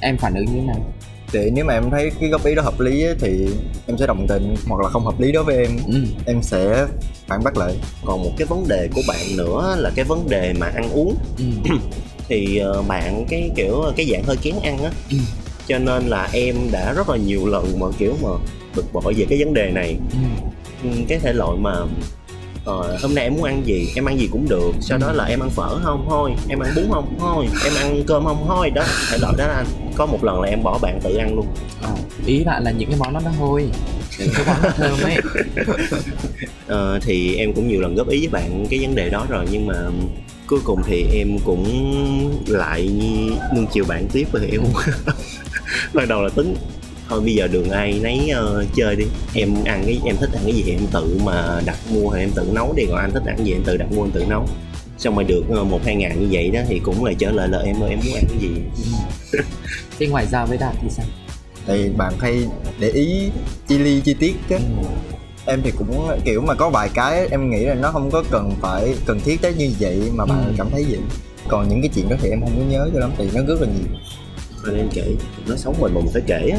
[0.00, 0.92] em phản ứng như thế nào
[1.32, 3.46] thì nếu mà em thấy cái góp ý đó hợp lý ấy, thì
[3.86, 6.04] em sẽ đồng tình hoặc là không hợp lý đối với em ừ.
[6.26, 6.86] em sẽ
[7.26, 7.74] phản bác lại
[8.04, 11.14] còn một cái vấn đề của bạn nữa là cái vấn đề mà ăn uống
[11.38, 11.44] Ừ.
[12.28, 15.16] thì ờ, bạn cái kiểu cái dạng hơi kén ăn á Ừ.
[15.66, 18.28] cho nên là em đã rất là nhiều lần mà kiểu mà
[18.76, 20.18] bực bội về cái vấn đề này Ừ.
[20.82, 21.72] Ừ, cái thể loại mà
[22.64, 23.88] ờ, hôm nay em muốn ăn gì?
[23.96, 24.72] Em ăn gì cũng được.
[24.80, 26.06] Sau đó là em ăn phở không?
[26.08, 26.30] Thôi.
[26.48, 27.16] Em ăn bún không?
[27.20, 27.46] Thôi.
[27.64, 28.44] Em ăn cơm không?
[28.48, 28.70] Thôi.
[28.70, 28.84] Đó.
[29.10, 29.66] Thể loại đó anh.
[29.96, 31.46] Có một lần là em bỏ bạn tự ăn luôn.
[31.82, 31.90] Ờ,
[32.26, 33.68] ý bạn là những cái món đó nó hôi
[34.18, 35.16] những cái món nó thơm ấy.
[36.66, 39.46] Ờ, thì em cũng nhiều lần góp ý với bạn cái vấn đề đó rồi
[39.50, 39.74] nhưng mà
[40.46, 41.64] cuối cùng thì em cũng
[42.46, 42.88] lại
[43.56, 44.60] nuông chiều bạn tiếp và em
[45.92, 46.54] ban đầu là tính
[47.08, 49.04] thôi bây giờ đường ai nấy ờ, chơi đi.
[49.34, 52.20] Em ăn cái em thích ăn cái gì thì em tự mà đặt mua hay
[52.20, 52.84] em tự nấu đi.
[52.88, 54.46] Còn anh thích ăn cái gì em tự đặt mua em tự nấu.
[54.98, 57.48] Xong rồi được ờ, một hai ngàn như vậy đó thì cũng lại trở lại
[57.48, 58.48] là em ơi em muốn ăn cái gì?
[59.98, 61.06] Thế ngoài ra với đạt thì sao?
[61.66, 62.44] Thì bạn hay
[62.80, 63.30] để ý
[63.68, 64.56] chi ly chi tiết á.
[64.56, 64.84] Ừ.
[65.46, 68.50] em thì cũng kiểu mà có vài cái em nghĩ là nó không có cần
[68.60, 70.52] phải cần thiết tới như vậy mà bạn Ừ.
[70.58, 70.98] cảm thấy vậy.
[71.48, 73.60] Còn những cái chuyện đó thì em không có nhớ cho lắm thì nó rất
[73.60, 73.98] là nhiều.
[74.64, 75.04] Thôi em kể
[75.48, 76.58] nó sống mình mà mình phải kể á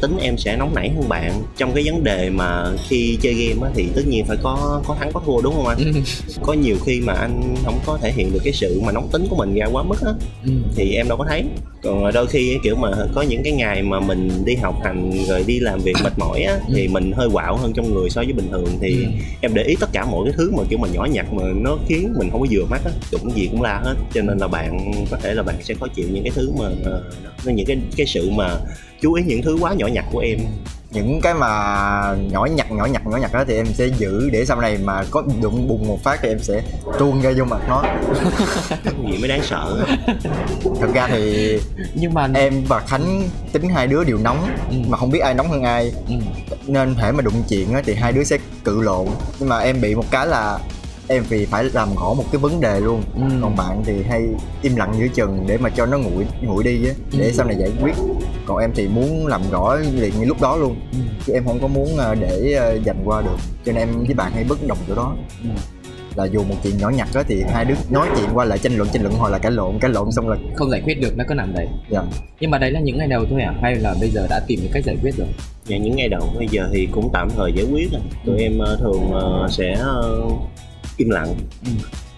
[0.00, 3.66] tính em sẽ nóng nảy hơn bạn trong cái vấn đề mà khi chơi game
[3.66, 6.00] á thì tất nhiên phải có có thắng có thua đúng không anh Ừ.
[6.42, 9.26] có nhiều khi mà anh không có thể hiện được cái sự mà nóng tính
[9.30, 10.12] của mình ra quá mức á
[10.46, 10.52] Ừ.
[10.76, 11.44] thì em đâu có thấy
[11.82, 15.44] còn đôi khi kiểu mà có những cái ngày mà mình đi học hành rồi
[15.46, 18.32] đi làm việc mệt mỏi á thì mình hơi quạo hơn trong người so với
[18.32, 19.10] bình thường thì Ừ.
[19.40, 21.76] em để ý tất cả mọi cái thứ mà kiểu mà nhỏ nhặt mà nó
[21.88, 24.48] khiến mình không có vừa mắt á đụng gì cũng la hết cho nên là
[24.48, 27.00] bạn có thể là bạn sẽ khó chịu những cái thứ mà đó,
[27.52, 28.56] những cái cái sự mà
[29.00, 30.38] chú ý những thứ quá nhỏ nhặt của em.
[30.90, 31.48] Những cái mà
[32.30, 35.04] nhỏ nhặt nhỏ nhặt nhỏ nhặt đó thì em sẽ giữ để sau này mà
[35.10, 36.62] có đụng bùng một phát thì em sẽ
[36.98, 37.82] tuôn ra vô mặt nó.
[39.12, 39.84] Gì mới đáng sợ
[40.80, 41.58] thật ra thì
[41.94, 44.76] nhưng mà em và khánh tính hai đứa đều nóng Ừ.
[44.88, 45.92] mà không biết ai nóng hơn ai.
[46.08, 46.14] Ừ.
[46.66, 49.06] nên thể mà đụng chuyện á thì hai đứa sẽ cự lộn.
[49.38, 50.58] Nhưng mà em bị một cái là
[51.10, 53.20] em vì phải làm rõ một cái vấn đề luôn Ừ.
[53.42, 54.22] còn bạn thì hay
[54.62, 57.32] im lặng giữa chừng để mà cho nó nguội nguội đi á để Ừ.
[57.32, 57.92] sau này giải quyết
[58.46, 60.98] còn em thì muốn làm rõ liền như lúc đó luôn Ừ.
[61.26, 64.14] chứ em không có muốn ờ, để ờ, dành qua được cho nên em với
[64.14, 65.48] bạn hay bất đồng chỗ đó Ừ.
[66.16, 68.76] là dù một chuyện nhỏ nhặt đó thì hai đứa nói chuyện qua lại tranh
[68.76, 71.16] luận tranh luận hoặc là cãi lộn cãi lộn xong là không giải quyết được
[71.16, 72.02] nó cứ nằm đấy dạ
[72.40, 74.60] nhưng mà đấy là những ngày đầu thôi à hay là bây giờ đã tìm
[74.62, 75.26] được cách giải quyết rồi
[75.66, 78.00] Dạ, những ngày đầu bây giờ thì cũng tạm thời giải quyết rồi.
[78.26, 80.20] tụi em ờ, thường ờ, sẽ ờ,
[81.00, 81.34] im lặng.
[81.64, 81.70] Ừ.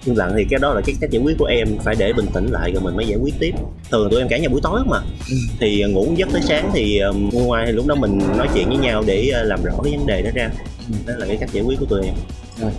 [0.04, 2.26] im lặng thì cái đó là cái cách giải quyết của em phải để bình
[2.34, 3.54] tĩnh lại rồi mình mới giải quyết tiếp.
[3.90, 4.98] Thường tụi em cãi nhau buổi tối mà.
[5.30, 5.36] Ừ.
[5.60, 8.78] thì ngủ giấc tới sáng thì ờ, ngoài thì lúc đó mình nói chuyện với
[8.78, 10.50] nhau để ờ, làm rõ cái vấn đề đó ra.
[10.88, 10.94] Ừ.
[11.06, 12.14] đó là cái cách giải quyết của tụi em.
[12.60, 12.70] Rồi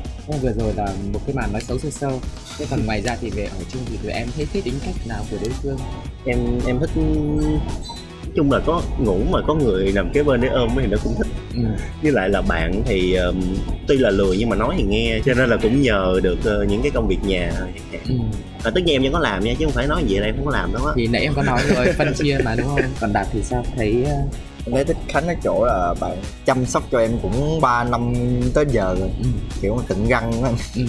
[0.41, 2.11] vừa rồi là một cái màn nói xấu sơ sơ
[2.57, 4.95] thế còn ngoài ra thì về ở chung thì tụi em thấy thích tính cách
[5.07, 5.77] nào của đối phương?
[6.25, 6.37] Em
[6.67, 6.89] em thích
[8.35, 11.13] chung là có ngủ mà có người nằm kế bên để ôm thì nó cũng
[11.17, 11.61] thích ừ.
[12.03, 13.41] với lại là bạn thì um,
[13.87, 16.69] tuy là lười nhưng mà nói thì nghe cho nên là cũng nhờ được uh,
[16.69, 17.51] những cái công việc nhà
[18.09, 18.15] Ừ.
[18.63, 20.35] à, tất nhiên em vẫn có làm nha chứ không phải nói gì là em
[20.35, 22.67] không có làm đâu á thì nãy em có nói rồi phân chia mà đúng
[22.67, 24.15] không còn đạt thì sao thấy ờ,
[24.65, 28.13] em thấy thích khánh ở chỗ là bạn chăm sóc cho em cũng 3 năm
[28.53, 29.25] tới giờ rồi ừ.
[29.61, 30.81] kiểu mà cận răng á Ừ.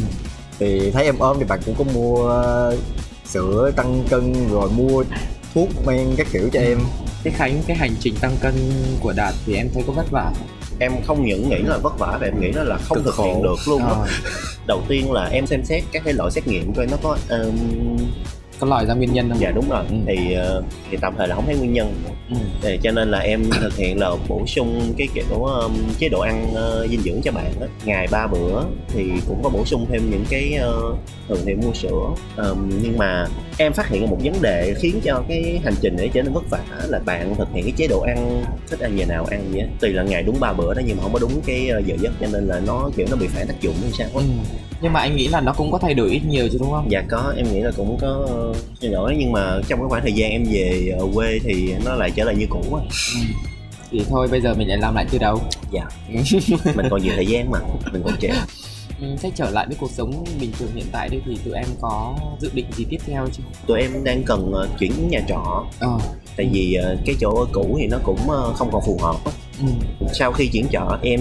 [0.58, 2.32] thì thấy em ốm thì bạn cũng có mua
[3.24, 5.04] sữa tăng cân rồi mua
[5.54, 6.78] thuốc men các kiểu cho em
[7.24, 8.54] thế khánh cái hành trình tăng cân
[9.00, 10.46] của đạt thì em thấy có vất vả không?
[10.78, 13.24] em không những nghĩ là vất vả mà em nghĩ nó là không Cực thực
[13.24, 13.42] hiện khổ.
[13.42, 14.06] được luôn Ờ,
[14.66, 17.96] đầu tiên là em xem xét các cái loại xét nghiệm coi nó có um,
[18.60, 19.96] có lòi ra nguyên nhân không dạ đúng rồi Ừ.
[20.06, 21.94] thì uh, thì tạm thời là không thấy nguyên nhân
[22.30, 22.36] ừ.
[22.62, 26.20] thì cho nên là em thực hiện là bổ sung cái kiểu um, chế độ
[26.20, 27.66] ăn uh, dinh dưỡng cho bạn đó.
[27.84, 30.96] ngày ba bữa thì cũng có bổ sung thêm những cái uh,
[31.28, 33.26] thường thì mua sữa um, nhưng mà
[33.58, 36.50] em phát hiện một vấn đề khiến cho cái hành trình này trở nên vất
[36.50, 39.60] vả là bạn thực hiện cái chế độ ăn thích ăn giờ nào ăn vậy
[39.60, 39.66] á.
[39.80, 41.96] tùy là ngày đúng ba bữa đó nhưng mà không có đúng cái uh, giờ
[42.00, 44.20] giấc cho nên là nó kiểu nó bị phản tác dụng hay sao Ừ.
[44.82, 46.90] nhưng mà anh nghĩ là nó cũng có thay đổi ít nhiều chứ đúng không
[46.90, 50.02] dạ có em nghĩ là cũng có uh, thay đổi nhưng mà trong cái khoảng
[50.02, 52.82] thời gian em về uh, quê thì nó lại trở lại như cũ á
[53.14, 53.20] ừ.
[53.90, 55.40] thì thôi bây giờ mình lại làm lại từ đầu
[55.72, 55.84] dạ
[56.74, 57.58] mình còn nhiều thời gian mà
[57.92, 58.34] mình còn trẻ
[59.00, 61.66] Ừ, thế trở lại với cuộc sống bình thường hiện tại đi thì tụi em
[61.80, 65.64] có dự định gì tiếp theo chứ tụi em đang cần ờ, chuyển nhà trọ.
[65.78, 65.98] Ờ.
[66.36, 69.32] Tại vì ờ, cái chỗ cũ thì nó cũng ờ, không còn phù hợp á.
[69.60, 69.66] ừ.
[70.12, 71.20] sau khi chuyển trọ em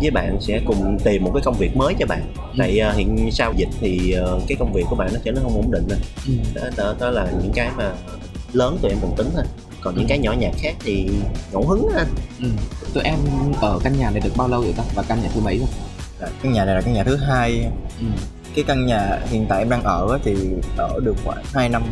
[0.00, 2.32] với bạn sẽ cùng tìm một cái công việc mới cho bạn.
[2.58, 5.42] Tại ờ, hiện sau dịch thì ờ, cái công việc của bạn nó trở nên
[5.42, 6.32] không ổn định rồi Ừ.
[6.54, 7.92] đó, đó, đó là những cái mà
[8.52, 9.44] lớn tụi em cần tính thôi.
[9.80, 11.08] Còn những cái nhỏ nhặt khác thì
[11.52, 12.04] ngẫu hứng á
[12.42, 12.48] Ừ.
[12.94, 13.18] tụi em
[13.60, 14.82] ở căn nhà này được bao lâu rồi ta?
[14.94, 15.68] Và căn nhà thứ mấy rồi
[16.42, 17.66] căn nhà này là căn nhà thứ hai.
[18.00, 18.06] Ừ.
[18.54, 20.36] cái căn nhà hiện tại em đang ở thì
[20.76, 21.82] ở được khoảng 2 năm.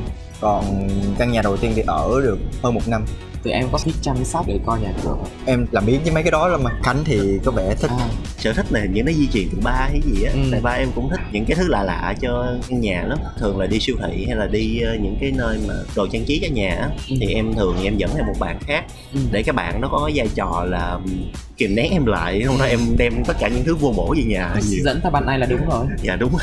[0.40, 0.88] Còn
[1.18, 3.04] căn nhà đầu tiên thì ở được hơn một năm
[3.44, 5.28] tụi em có thích chăm sóc để coi nhà cửa không?
[5.46, 6.70] Em làm biến với mấy cái đó lắm mà.
[6.82, 7.90] Khánh thì có vẻ thích.
[7.98, 10.32] À, sở thích này hình như nó di truyền từ ba hay gì á.
[10.34, 10.40] Ừ.
[10.52, 13.18] tại ba em cũng thích những cái thứ lạ lạ cho căn nhà lắm.
[13.38, 16.24] Thường là đi siêu thị hay là đi ờ, những cái nơi mà đồ trang
[16.24, 17.16] trí cho nhà á Ừ.
[17.20, 19.20] thì em thường em dẫn theo một bạn khác ừ.
[19.32, 20.98] để các bạn nó có cái vai trò là
[21.56, 22.42] kìm nén em lại.
[22.46, 24.80] Không đó em đem tất cả những thứ vô bổ về nhà nhiều.
[24.84, 25.86] Dẫn theo bạn này là đúng rồi.
[26.02, 26.32] Dạ đúng.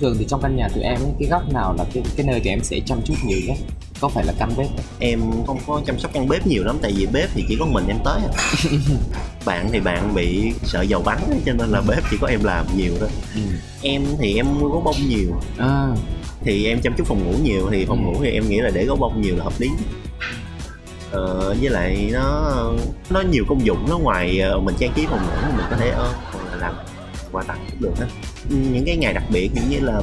[0.00, 2.40] Thường thì trong căn nhà tụi em ấy, cái góc nào là cái cái nơi
[2.40, 3.56] tụi em sẽ chăm chút nhiều nhất
[4.00, 4.84] có phải là căn bếp không?
[4.98, 7.66] em không có chăm sóc căn bếp nhiều lắm tại vì bếp thì chỉ có
[7.66, 8.30] mình em tới à.
[9.44, 12.44] bạn thì bạn bị sợ dầu bắn ấy, cho nên là bếp chỉ có em
[12.44, 13.40] làm nhiều thôi ừ.
[13.82, 15.88] em thì em gấu bông nhiều à,
[16.44, 18.04] thì em chăm chút phòng ngủ nhiều thì phòng Ừ.
[18.12, 19.68] ngủ thì em nghĩ là để gấu bông nhiều là hợp lý
[21.12, 22.52] ờ, với lại nó
[23.10, 25.90] nó nhiều công dụng nó ngoài ờ, mình trang trí phòng ngủ mình có thể
[25.90, 26.12] là
[26.60, 26.74] làm
[27.32, 28.06] quà tặng cũng được đó
[28.48, 30.00] những cái ngày đặc biệt như là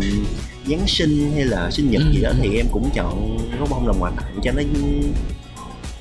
[0.67, 3.88] Giáng sinh hay là sinh nhật Ừ, gì đó thì em cũng chọn gấu bông
[3.88, 4.62] làm quà tặng cho nó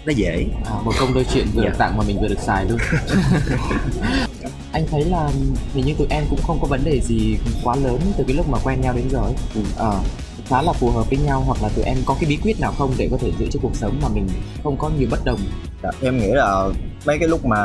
[0.07, 1.71] nó dễ à, một công đôi chuyện vừa Dạ.
[1.79, 2.79] tặng mà mình vừa được xài luôn
[4.73, 5.31] anh thấy là
[5.75, 8.49] hình như tụi em cũng không có vấn đề gì quá lớn từ cái lúc
[8.49, 9.35] mà quen nhau đến giờ ấy.
[9.55, 9.61] Ừ.
[9.77, 10.01] Ờ,
[10.49, 12.73] khá là phù hợp với nhau hoặc là tụi em có cái bí quyết nào
[12.79, 14.29] không để có thể giữ cho cuộc sống mà mình
[14.63, 15.41] không có nhiều bất đồng
[15.83, 16.69] Dạ, em nghĩ là
[17.07, 17.59] mấy cái lúc mà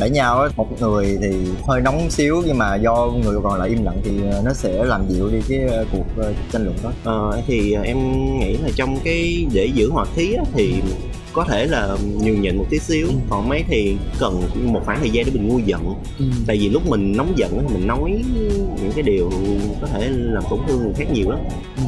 [0.00, 1.28] đẩy nhau á một người thì
[1.68, 4.10] hơi nóng xíu nhưng mà do người còn lại im lặng thì
[4.44, 7.98] nó sẽ làm dịu đi cái ờ, cuộc ờ, tranh luận đó Ờ, thì em
[8.38, 10.74] nghĩ là trong cái để giữ hòa khí á, thì
[11.32, 13.12] có thể là nhường nhịn một tí xíu Ừ.
[13.30, 16.24] còn mấy thì cần một khoảng thời gian để mình nguôi giận ừ.
[16.46, 18.22] tại vì lúc mình nóng giận á, mình nói
[18.82, 19.30] những cái điều
[19.80, 21.38] có thể làm tổn thương người khác nhiều lắm
[21.76, 21.82] Ừ.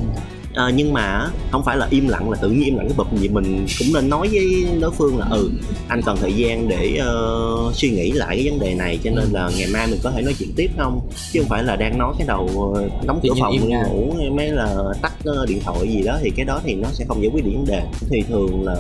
[0.55, 3.17] Ờ, nhưng mà không phải là im lặng là tự nhiên im lặng cái bập
[3.19, 5.51] gì mình cũng nên nói với đối phương là ừ
[5.89, 7.37] anh cần thời gian để ờ,
[7.75, 10.23] suy nghĩ lại cái vấn đề này cho nên là ngày mai mình có thể
[10.23, 11.01] nói chuyện tiếp không?
[11.33, 14.51] Chứ không phải là đang nói cái đầu ờ, đóng cửa phòng đi ngủ mấy
[14.51, 17.31] là tắt ờ, điện thoại gì đó thì cái đó thì nó sẽ không giải
[17.35, 17.83] quyết được vấn đề.
[18.11, 18.77] Thì thường là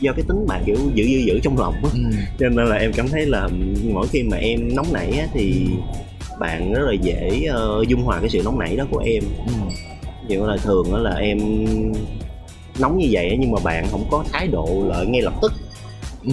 [0.00, 1.90] do cái tính bạn kiểu giữ giữ giữ trong lòng á.
[1.92, 2.00] Ừ.
[2.40, 3.48] cho nên là em cảm thấy là
[3.92, 5.66] mỗi khi mà em nóng nảy á, thì
[6.40, 9.22] bạn rất là dễ ờ, dung hòa cái sự nóng nảy đó của em.
[9.46, 9.52] Ừ.
[10.28, 11.38] dụ là thường đó là em
[12.78, 15.52] nóng như vậy nhưng mà bạn không có thái độ lợi ngay lập tức.
[16.24, 16.32] Ừ.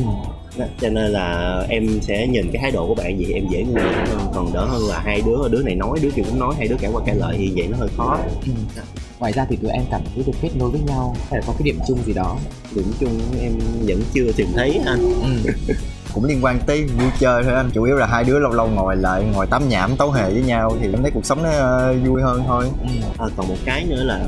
[0.57, 3.63] Đó, cho nên là em sẽ nhìn cái thái độ của bạn vậy em dễ
[3.63, 6.55] nguôi hơn còn đỡ hơn là hai đứa đứa này nói đứa kia cũng nói
[6.57, 8.19] hai đứa cãi qua cãi lại thì vậy nó hơi khó.
[8.45, 8.51] Ừ.
[9.19, 11.53] ngoài ra thì tụi em cảm thấy được kết nối với nhau hay là có
[11.53, 12.37] cái điểm chung gì đó?
[12.75, 13.51] Điểm chung em
[13.87, 14.99] vẫn chưa tìm thấy anh.
[15.45, 15.51] Ừ.
[16.13, 18.67] cũng liên quan tới vui chơi thôi anh chủ yếu là hai đứa lâu lâu
[18.67, 21.49] ngồi lại ngồi tám nhảm tấu hề với nhau thì em thấy cuộc sống nó
[21.49, 22.65] ờ, vui hơn thôi
[23.19, 24.25] à, còn một cái nữa là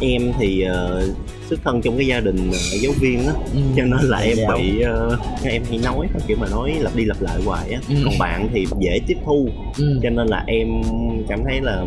[0.00, 1.02] em thì ờ,
[1.50, 3.60] xuất thân trong cái gia đình ờ, giáo viên á Ừ.
[3.76, 4.48] cho nên là em Dạ.
[4.56, 7.94] bị ờ, em hay nói kiểu mà nói lặp đi lặp lại hoài á Ừ.
[8.04, 10.00] còn bạn thì dễ tiếp thu Ừ.
[10.02, 10.68] cho nên là em
[11.28, 11.84] cảm thấy là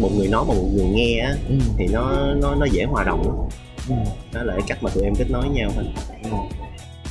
[0.00, 1.54] một người nói mà một người nghe á Ừ.
[1.78, 3.48] thì nó nó nó dễ hòa đồng.
[3.88, 3.94] Ừ.
[4.32, 5.84] đó là cái cách mà tụi em kết nối nhau thôi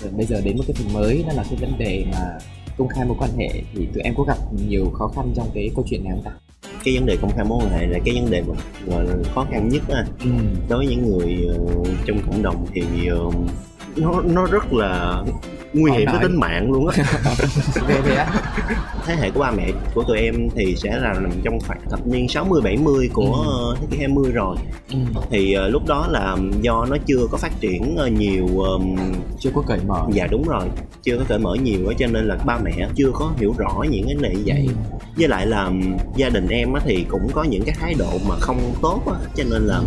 [0.01, 2.37] Rồi bây giờ đến một cái phần mới đó là cái vấn đề mà
[2.77, 5.69] công khai mối quan hệ thì tụi em có gặp nhiều khó khăn trong cái
[5.75, 6.31] câu chuyện này không ta?
[6.83, 8.53] cái vấn đề công khai mối quan hệ là cái vấn đề mà
[8.87, 10.29] gọi là khó khăn nhất á Ừ.
[10.69, 11.57] đối với những người ờ,
[12.05, 13.17] trong cộng đồng thì ờ,
[13.95, 15.23] nó nó rất là
[15.73, 16.93] nguy hiểm tới tính mạng luôn á
[19.05, 22.07] thế hệ của ba mẹ của tụi em thì sẽ là nằm trong khoảng thập
[22.07, 23.75] niên 60 70 của Ừ.
[23.81, 24.55] thế kỷ 20 rồi
[24.91, 24.97] Ừ.
[25.29, 28.95] thì ờ, lúc đó là do nó chưa có phát triển ờ, nhiều ờm,
[29.39, 30.01] Chưa có cởi mở.
[30.13, 30.63] dạ đúng rồi
[31.03, 33.83] chưa có cởi mở nhiều á cho nên là ba mẹ chưa có hiểu rõ
[33.89, 34.73] những cái này vậy Ừ.
[35.17, 35.71] với lại là
[36.15, 39.13] gia đình em á thì cũng có những cái thái độ mà không tốt á
[39.35, 39.81] cho nên là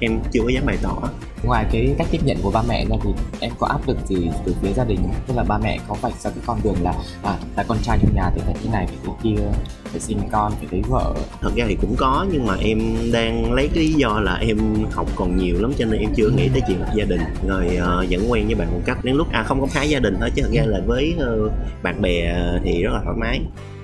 [0.00, 0.96] em chưa có dám bày tỏ
[1.44, 4.30] Ngoài cái cách tiếp nhận của ba mẹ ra thì em có áp lực gì
[4.44, 4.98] từ phía gia đình?
[5.26, 7.98] Tức là ba mẹ có vạch ra cái con đường là à, là con trai
[8.02, 9.42] trong nhà thì phải thế này, phải thế kia,
[9.84, 11.14] phải sinh con, phải lấy vợ.
[11.40, 12.78] thật ra thì cũng có nhưng mà em
[13.12, 14.58] đang lấy cái lý do là em
[14.92, 17.76] học còn nhiều lắm cho nên em chưa nghĩ tới chuyện lập gia đình rồi
[17.76, 20.16] ờ, vẫn quen với bạn một cách đến lúc à không công khai gia đình
[20.20, 21.38] thôi chứ thật ra là với ờ,
[21.82, 23.40] bạn bè thì rất là thoải mái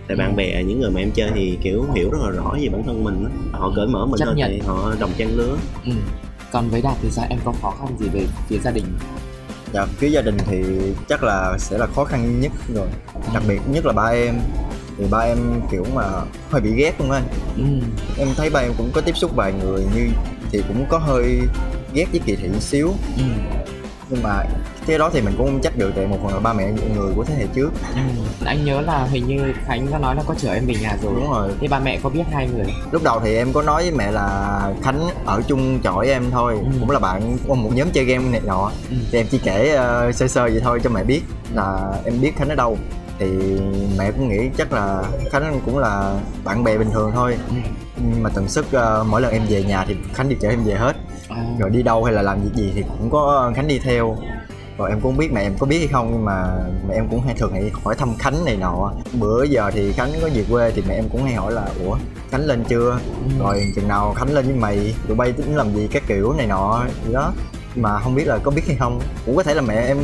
[0.09, 2.69] tại bạn bè những người mà em chơi thì kiểu hiểu rất là rõ về
[2.69, 4.51] bản thân mình họ cởi mở mình Chấp thôi nhận.
[4.51, 5.93] thì họ đồng trang lứa Ừ.
[6.53, 8.85] Còn với Đạt thì sao em có khó khăn gì về phía gia đình?
[9.75, 10.63] dạ phía gia đình thì
[11.09, 12.87] chắc là sẽ là khó khăn nhất rồi
[13.35, 14.35] đặc biệt nhất là ba em
[14.99, 15.39] thì ba em
[15.71, 16.03] kiểu mà
[16.51, 17.25] hơi bị ghét luôn anh
[17.57, 17.63] Ừ.
[18.19, 20.09] em thấy ba em cũng có tiếp xúc vài người như
[20.53, 21.41] thì cũng có hơi
[21.95, 23.23] ghét với kỳ thị một xíu Ừ.
[24.11, 24.43] nhưng mà
[24.87, 27.13] cái đó thì mình cũng không trách được tại một phần là ba mẹ người
[27.17, 28.01] của thế hệ trước Ừ.
[28.45, 31.13] Anh nhớ là hình như Khánh có nói là có chở em về nhà rồi.
[31.17, 32.67] đúng rồi Thế ba mẹ có biết hai người?
[32.91, 36.55] lúc đầu thì em có nói với mẹ là khánh ở chung với em thôi
[36.61, 36.67] Ừ.
[36.81, 38.97] cũng là bạn của một nhóm chơi game này nọ Ừ.
[39.13, 41.21] thì em chỉ kể ờ, sơ sơ vậy thôi cho mẹ biết
[41.55, 42.79] là em biết khánh ở đâu
[43.19, 43.27] thì
[43.99, 47.55] mẹ cũng nghĩ chắc là khánh cũng là bạn bè bình thường thôi Ừ.
[48.13, 50.65] nhưng mà tần suất ờ, mỗi lần em về nhà thì khánh đều chở em
[50.65, 50.97] về hết
[51.29, 51.37] À.
[51.59, 54.17] rồi đi đâu hay là làm việc gì thì cũng có khánh đi theo
[54.79, 56.59] rồi em cũng không biết mẹ em có biết hay không nhưng mà
[56.89, 58.93] mẹ em cũng hay thường hay hỏi thăm khánh này nọ.
[59.21, 61.97] Bữa giờ thì khánh có về quê thì mẹ em cũng hay hỏi là ủa
[62.31, 62.99] khánh lên chưa?
[63.25, 63.31] Ừ.
[63.39, 66.47] rồi chừng nào khánh lên với mày tụi bay tính làm gì các kiểu này
[66.47, 66.85] nọ.
[67.07, 67.33] Gì đó.
[67.77, 69.01] Mà không biết là có biết hay không.
[69.27, 69.99] Cũng có thể là mẹ em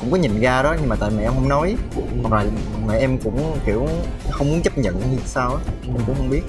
[0.00, 1.76] cũng có nhìn ra đó nhưng mà tại mẹ em không nói.
[2.22, 2.50] Hoặc là
[2.88, 3.86] mẹ em cũng kiểu
[4.30, 6.42] không muốn chấp nhận hay sao á em cũng không biết.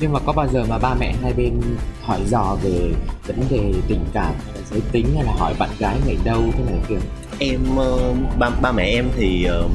[0.00, 1.60] Nhưng mà có bao giờ mà ba mẹ hai bên
[2.02, 2.92] hỏi dò về
[3.26, 4.34] vấn đề tình cảm,
[4.70, 6.98] giới tính hay là hỏi bạn gái người đâu thế này kiểu
[7.38, 9.68] em ờ, ba ba mẹ em thì ờ,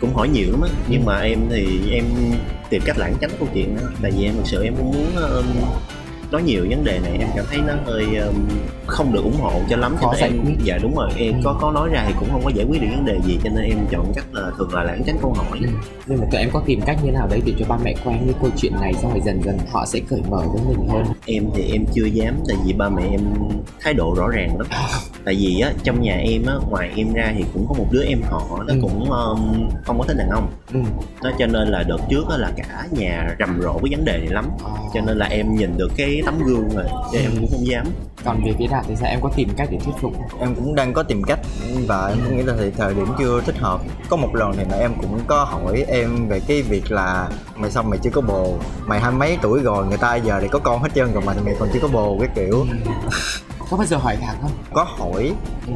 [0.00, 0.68] cũng hỏi nhiều lắm á.
[0.88, 2.04] Nhưng mà em thì em
[2.70, 3.82] tìm cách lãng tránh câu chuyện đó.
[4.02, 5.42] Tại vì em thực sự em không muốn ờ,
[6.30, 8.32] nói nhiều vấn đề này em cảm thấy nó hơi ờ,
[8.86, 10.54] không được ủng hộ cho lắm cho nên em quyết.
[10.64, 11.40] dạ đúng rồi em Ừ.
[11.44, 13.50] có có nói ra thì cũng không có giải quyết được vấn đề gì cho
[13.54, 15.66] nên em chọn cách là thường là lãng tránh câu hỏi Ừ.
[16.06, 18.18] Nhưng mà tụi em có tìm cách như nào đấy để cho ba mẹ quen
[18.24, 21.04] với câu chuyện này xong rồi dần dần họ sẽ cởi mở với mình hơn
[21.26, 23.20] em thì em chưa dám tại vì ba mẹ em
[23.80, 24.66] thái độ rõ ràng lắm
[25.24, 28.04] tại vì á trong nhà em á ngoài em ra thì cũng có một đứa
[28.04, 28.78] em họ nó Ừ.
[28.82, 30.80] cũng um, không có thích đàn ông ừ.
[31.22, 34.18] đó cho nên là đợt trước á là cả nhà rầm rộ cái vấn đề
[34.18, 34.44] này lắm
[34.94, 37.86] cho nên là em nhìn được cái tấm gương rồi cho em cũng không dám.
[38.24, 39.10] Còn về phía Đạt thì sao?
[39.10, 40.40] Em có tìm cách để thuyết phục không?
[40.40, 41.38] em cũng đang có tìm cách
[41.86, 43.80] và em cũng nghĩ là thì thời điểm chưa thích hợp.
[44.10, 47.70] Có một lần thì mẹ em cũng có hỏi em về cái việc là mày
[47.70, 48.54] xong mày chưa có bồ?
[48.86, 49.86] Mày hai mấy tuổi rồi?
[49.86, 52.18] Người ta giờ thì có con hết trơn rồi mà mày còn chưa có bồ?
[52.20, 52.66] Cái kiểu.
[53.70, 54.50] Có bao giờ hỏi thẳng không?
[54.72, 55.32] có hỏi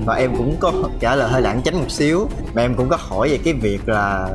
[0.07, 2.29] và em cũng có trả lời hơi lãng tránh một xíu.
[2.55, 4.29] Mà em cũng có hỏi về cái việc là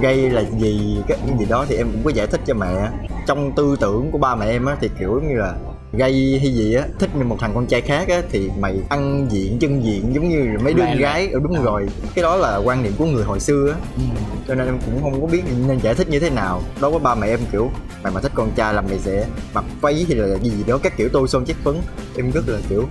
[0.00, 2.88] gây là gì cái cái gì đó thì em cũng có giải thích cho mẹ
[3.26, 5.54] trong tư tưởng của ba mẹ em á thì kiểu như là
[5.92, 9.58] gây hay gì á thích một thằng con trai khác á thì mày ăn diện
[9.58, 10.96] chân diện giống như mấy đứa lẹ.
[10.96, 11.62] gái ừ, đúng À.
[11.62, 14.02] rồi cái đó là quan niệm của người hồi xưa á Ừ.
[14.48, 17.00] cho nên em cũng không có biết nên giải thích như thế nào đối với
[17.00, 17.70] ba mẹ em kiểu
[18.02, 20.78] mày mà thích con trai là mày sẽ mặc váy thì là gì gì đó
[20.82, 21.74] các kiểu tô son chất phấn
[22.16, 22.84] em rất là kiểu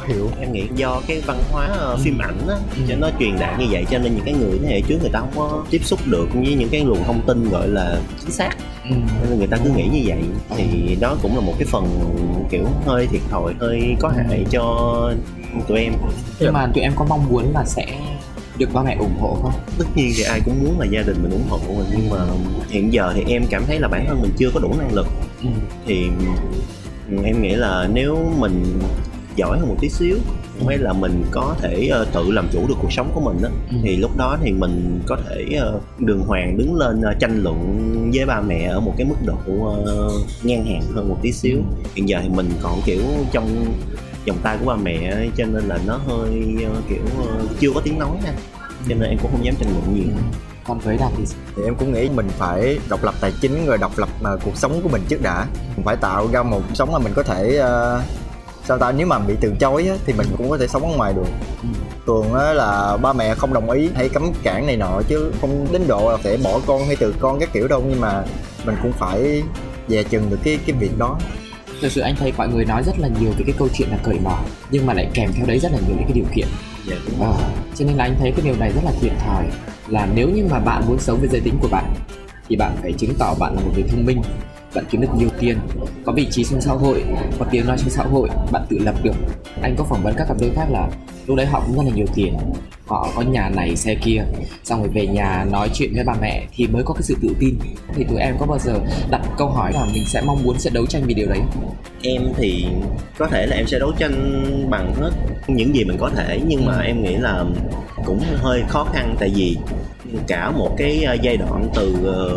[0.00, 2.82] khó hiểu em nghĩ do cái văn hóa ờ, phim ảnh á Ừ.
[2.88, 5.10] cho nó truyền đạt như vậy cho nên những cái người thế hệ trước người
[5.12, 8.30] ta không có tiếp xúc được với những cái luồng thông tin gọi là chính
[8.30, 8.50] xác
[8.90, 8.96] Ừ.
[9.30, 10.18] nên người ta cứ nghĩ như vậy
[10.56, 11.86] thì đó cũng là một cái phần
[12.50, 14.62] kiểu hơi thiệt thòi hơi có hại cho
[15.68, 15.92] tụi em
[16.40, 17.86] Nhưng mà tụi em có mong muốn là sẽ
[18.58, 19.52] được ba mẹ ủng hộ không?
[19.78, 22.16] tất nhiên thì ai cũng muốn là gia đình mình ủng hộ mình nhưng mà
[22.70, 25.06] hiện giờ thì em cảm thấy là bản thân mình chưa có đủ năng lực
[25.42, 25.48] Ừ.
[25.86, 26.06] thì
[27.10, 28.78] ừ, em nghĩ là nếu mình
[29.36, 30.16] giỏi hơn một tí xíu.
[30.68, 33.50] Hay là mình có thể ờ, tự làm chủ được cuộc sống của mình á.
[33.70, 33.76] Ừ.
[33.82, 37.58] thì lúc đó thì mình có thể ờ, đường hoàng đứng lên ờ, tranh luận
[38.14, 40.10] với ba mẹ ở một cái mức độ ờ,
[40.42, 41.58] ngang hàng hơn một tí xíu.
[41.94, 43.00] Hiện giờ thì mình còn kiểu
[43.32, 43.48] trong
[44.28, 47.80] vòng tay của ba mẹ cho nên là nó hơi ờ, kiểu ờ, chưa có
[47.84, 48.32] tiếng nói nè
[48.88, 50.14] cho nên em cũng không dám tranh luận nhiều.
[50.66, 51.24] Còn với đạt thì
[51.56, 54.56] thì em cũng nghĩ mình phải độc lập tài chính rồi độc lập mà cuộc
[54.56, 55.46] sống của mình trước đã.
[55.76, 58.02] Mình phải tạo ra một cuộc sống mà mình có thể ờ,
[58.68, 58.92] sao ta?
[58.92, 61.26] Nếu mà bị từ chối á, thì mình cũng có thể sống ở ngoài được.
[61.62, 61.68] Ừ.
[62.06, 65.66] thường á là ba mẹ không đồng ý hay cấm cản này nọ chứ không
[65.72, 67.82] đến độ là sẽ bỏ con hay từ con các kiểu đâu.
[67.88, 68.24] Nhưng mà
[68.64, 69.42] mình cũng phải
[69.88, 71.18] dè chừng được cái cái việc đó.
[71.82, 73.98] Thực sự anh thấy mọi người nói rất là nhiều về cái câu chuyện là
[74.04, 74.36] cởi mở
[74.70, 76.46] nhưng mà lại kèm theo đấy rất là nhiều những cái điều kiện.
[76.86, 76.96] Dạ.
[77.20, 77.34] Ờ,
[77.74, 79.44] cho nên là anh thấy cái điều này rất là thiệt thòi.
[79.88, 81.94] Là nếu như mà bạn muốn sống với giới tính của bạn
[82.48, 84.22] thì bạn phải chứng tỏ bạn là một người thông minh
[84.74, 85.58] bạn kiếm được nhiều tiền
[86.04, 87.04] có vị trí trong xã hội
[87.38, 89.14] có tiếng nói trong xã hội bạn tự lập được.
[89.62, 90.88] Anh có phỏng vấn các cặp đôi khác là
[91.26, 92.36] lúc đấy họ cũng rất là nhiều tiền.
[92.86, 94.24] Họ có nhà này xe kia
[94.64, 97.28] xong rồi về nhà nói chuyện với bà mẹ thì mới có cái sự tự
[97.40, 97.54] tin.
[97.94, 100.70] Thì tụi em có bao giờ đặt câu hỏi là mình sẽ mong muốn sẽ
[100.70, 101.40] đấu tranh vì điều đấy?
[102.02, 102.66] Em thì
[103.18, 105.10] có thể là em sẽ đấu tranh bằng hết
[105.48, 106.82] những gì mình có thể nhưng mà Ừ.
[106.86, 107.44] em nghĩ là
[108.04, 109.56] cũng hơi khó khăn tại vì
[110.26, 112.28] cả một cái ờ, giai đoạn từ ờ,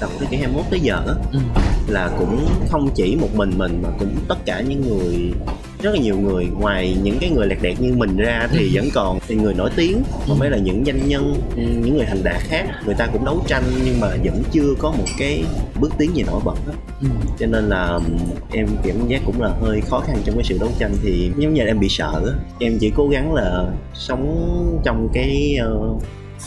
[0.00, 1.38] đầu thế kỷ 21 tới giờ á, Ừ.
[1.88, 5.32] là cũng không chỉ một mình mình mà cũng tất cả những người
[5.82, 6.46] rất là nhiều người.
[6.60, 9.70] Ngoài những cái người lẹt đẹt như mình ra thì vẫn còn thì người nổi
[9.76, 12.66] tiếng và mới là những doanh nhân ừ, những người thành đạt khác.
[12.86, 15.44] Người ta cũng đấu tranh nhưng mà vẫn chưa có một cái
[15.80, 17.06] bước tiến gì nổi bật hết Ừ.
[17.38, 17.98] cho nên là
[18.52, 20.92] em cảm giác cũng là hơi khó khăn trong cái sự đấu tranh.
[21.02, 25.56] Thì giống như là em bị sợ em chỉ cố gắng là sống trong cái
[25.60, 25.78] ờ,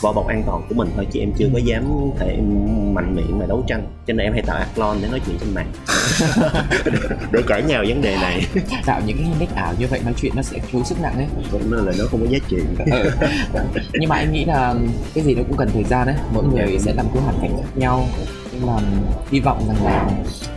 [0.01, 1.83] vỏ bọc an toàn của mình thôi chứ em chưa có dám
[2.19, 2.45] thể em
[2.93, 3.87] mạnh miệng mà đấu tranh.
[4.07, 5.71] Cho nên em hay tạo adlon để nói chuyện trên mạng.
[7.31, 8.45] Để, cãi nhau vấn đề này.
[8.85, 11.27] Tạo những cái nick ảo như vậy nói chuyện nó sẽ thiếu sức nặng ấy.
[11.51, 12.57] Cũng là nó không có giá trị.
[13.53, 13.59] Ừ.
[13.93, 14.75] nhưng mà anh nghĩ là
[15.13, 17.51] cái gì nó cũng cần thời gian đấy mỗi người sẽ làm cái hoàn cảnh
[17.57, 18.07] khác nhau
[18.57, 18.73] nhưng mà
[19.31, 20.09] hy vọng rằng là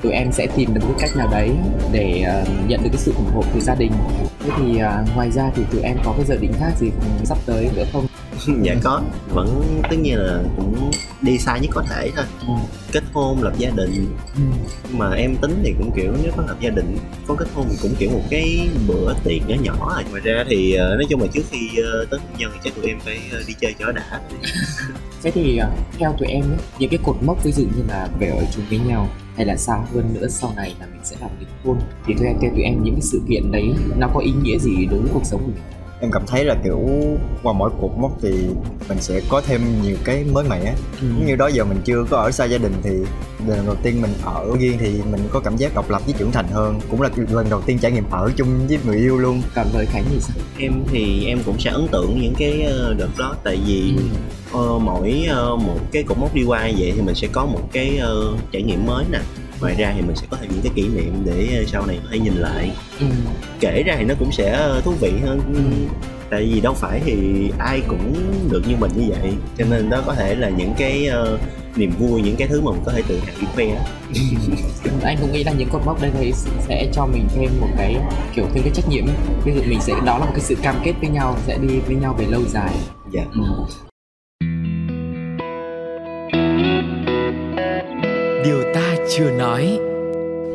[0.03, 1.51] tụi em sẽ tìm được một cách nào đấy
[1.93, 3.93] để ờ, nhận được cái sự ủng hộ từ gia đình.
[4.41, 6.91] Thế thì ờ, ngoài ra thì tụi em có cái dự định khác gì
[7.25, 8.07] sắp tới nữa không?
[8.63, 9.03] Dạ có.
[9.29, 10.91] Vẫn tất nhiên là cũng
[11.23, 12.25] đi xa nhất có thể thôi.
[12.47, 12.53] Ừ.
[12.93, 14.17] kết hôn lập gia đình.
[14.37, 14.43] Ừ.
[14.93, 17.77] Mà em tính thì cũng kiểu nếu có lập gia đình có kết hôn thì
[17.83, 21.21] cũng kiểu một cái bữa tiệc nhỏ nhỏ rồi ngoài ra thì ờ, nói chung
[21.21, 21.69] là trước khi
[22.11, 24.21] tới hôn nhân thì chắc tụi em phải đi chơi cho đã
[25.23, 28.09] thế thì à, theo tụi em ấy, những cái cột mốc ví dụ như là
[28.19, 31.17] về ở chung với nhau hay là xa hơn nữa sau này là mình sẽ
[31.21, 34.21] làm kết hôn thì theo, theo tụi em những cái sự kiện đấy nó có
[34.21, 35.80] ý nghĩa gì đối với cuộc sống của mình?
[36.01, 36.81] Em cảm thấy là kiểu
[37.43, 38.31] qua mỗi cột mốc thì
[38.89, 40.75] mình sẽ có thêm nhiều cái mới mẻ.
[41.03, 42.91] Giống như đó giờ mình chưa có ở xa gia đình thì
[43.47, 46.33] lần đầu tiên mình ở riêng thì mình có cảm giác độc lập với trưởng
[46.33, 46.81] thành hơn.
[46.91, 49.43] Cũng là lần đầu tiên trải nghiệm ở chung với người yêu luôn.
[49.55, 50.37] Còn với khánh thì sao?
[50.59, 53.35] Em thì em cũng sẽ ấn tượng những cái ờ, đợt đó.
[53.45, 53.95] Tại vì
[54.53, 57.69] ờ, mỗi ờ, một cái cột mốc đi qua vậy thì mình sẽ có một
[57.73, 59.19] cái ờ, trải nghiệm mới nè
[59.61, 61.99] ngoài ra thì mình sẽ có thêm những cái kỷ niệm để ờ, sau này
[62.03, 62.71] có thể nhìn lại.
[63.01, 63.07] Ừ.
[63.61, 65.41] kể ra thì nó cũng sẽ ờ, thú vị hơn.
[66.31, 67.15] Tại vì đâu phải thì
[67.59, 68.15] ai cũng
[68.51, 69.33] được như mình như vậy.
[69.59, 71.39] Cho nên đó có thể là những cái ờ,
[71.77, 73.85] niềm vui những cái thứ mà mình có thể tự hào đi khoe á.
[75.03, 76.33] anh cũng nghĩ là những cột mốc đây đấy
[76.69, 77.97] sẽ cho mình thêm một cái
[78.35, 79.05] kiểu thêm cái trách nhiệm
[79.45, 81.79] ví dụ mình sẽ đó là một cái sự cam kết với nhau sẽ đi
[81.87, 82.75] với nhau về lâu dài.
[83.13, 83.23] Dạ.
[83.35, 83.43] Ừ.
[88.45, 89.79] Điều ta chưa nói.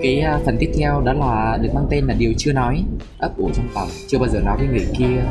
[0.01, 2.83] Cái à, phần tiếp theo đó là được mang tên là điều chưa nói.
[3.17, 5.23] Ấp ủ trong lòng chưa bao giờ nói với người kia.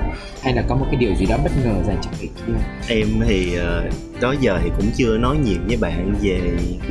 [0.43, 2.53] Hay là có một cái điều gì đó bất ngờ dành cho người kia?
[2.89, 3.85] Em thì ờ,
[4.21, 6.41] đó giờ thì cũng chưa nói nhiều với bạn về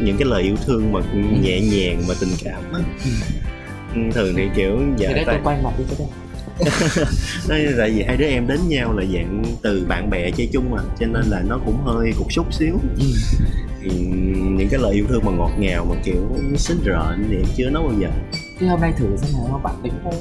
[0.04, 1.00] những cái lời yêu thương mà
[1.42, 2.80] nhẹ nhàng mà tình cảm á.
[3.96, 6.08] Ừ, thường thì kiểu giờ thì đấy tại, tôi quay mặt đi cho đây
[7.50, 10.72] Nói tại vì hai đứa em đến nhau là dạng từ bạn bè chơi chung
[10.72, 12.80] mà cho nên là nó cũng hơi cục xúc xíu.
[13.00, 13.06] Ừ.
[13.82, 13.90] thì
[14.58, 17.70] những cái lời yêu thương mà ngọt ngào mà kiểu xinh rợn thì em chưa
[17.70, 18.08] nói bao giờ.
[18.60, 20.14] Thế hôm nay thử xem nào bạn tính thôi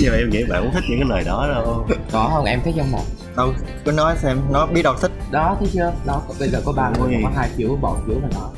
[0.00, 1.86] nhưng mà em nghĩ bạn không thích những cái lời đó đâu.
[2.12, 2.44] Có không?
[2.44, 3.04] Em thích không nào
[3.36, 5.12] đâu cứ nói xem nó biết đâu thích.
[5.30, 5.92] Đó thấy chưa?
[6.06, 8.50] Đó bây giờ có ba người có hai phiếu bỏ phiếu vào nó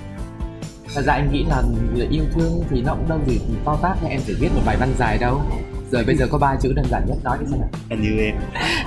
[0.94, 1.62] thật ra anh nghĩ là
[1.94, 4.62] là yêu thương thì nó cũng đâu gì to tát hay em phải viết một
[4.66, 5.42] bài văn dài đâu
[5.90, 7.68] rồi bây giờ có ba chữ đơn giản nhất nói đi xem nào.
[7.88, 8.34] Anh yêu em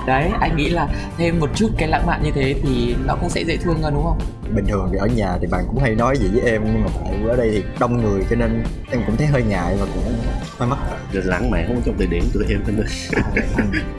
[0.06, 3.30] đấy anh nghĩ là thêm một chút cái lãng mạn như thế thì nó cũng
[3.30, 4.18] sẽ dễ thương hơn đúng không?
[4.54, 6.90] Bình thường thì ở nhà thì bạn cũng hay nói gì với em nhưng mà
[7.04, 10.14] tại ở đây thì đông người cho nên em cũng thấy hơi ngại và cũng
[10.58, 10.78] hơi mắc.
[11.12, 12.76] Rồi lãng mạn không trong từ điển tụi em nên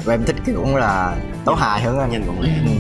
[0.06, 2.72] và em thích kiểu cũng là tấu hài hơn anh nhanh lẹ ừ.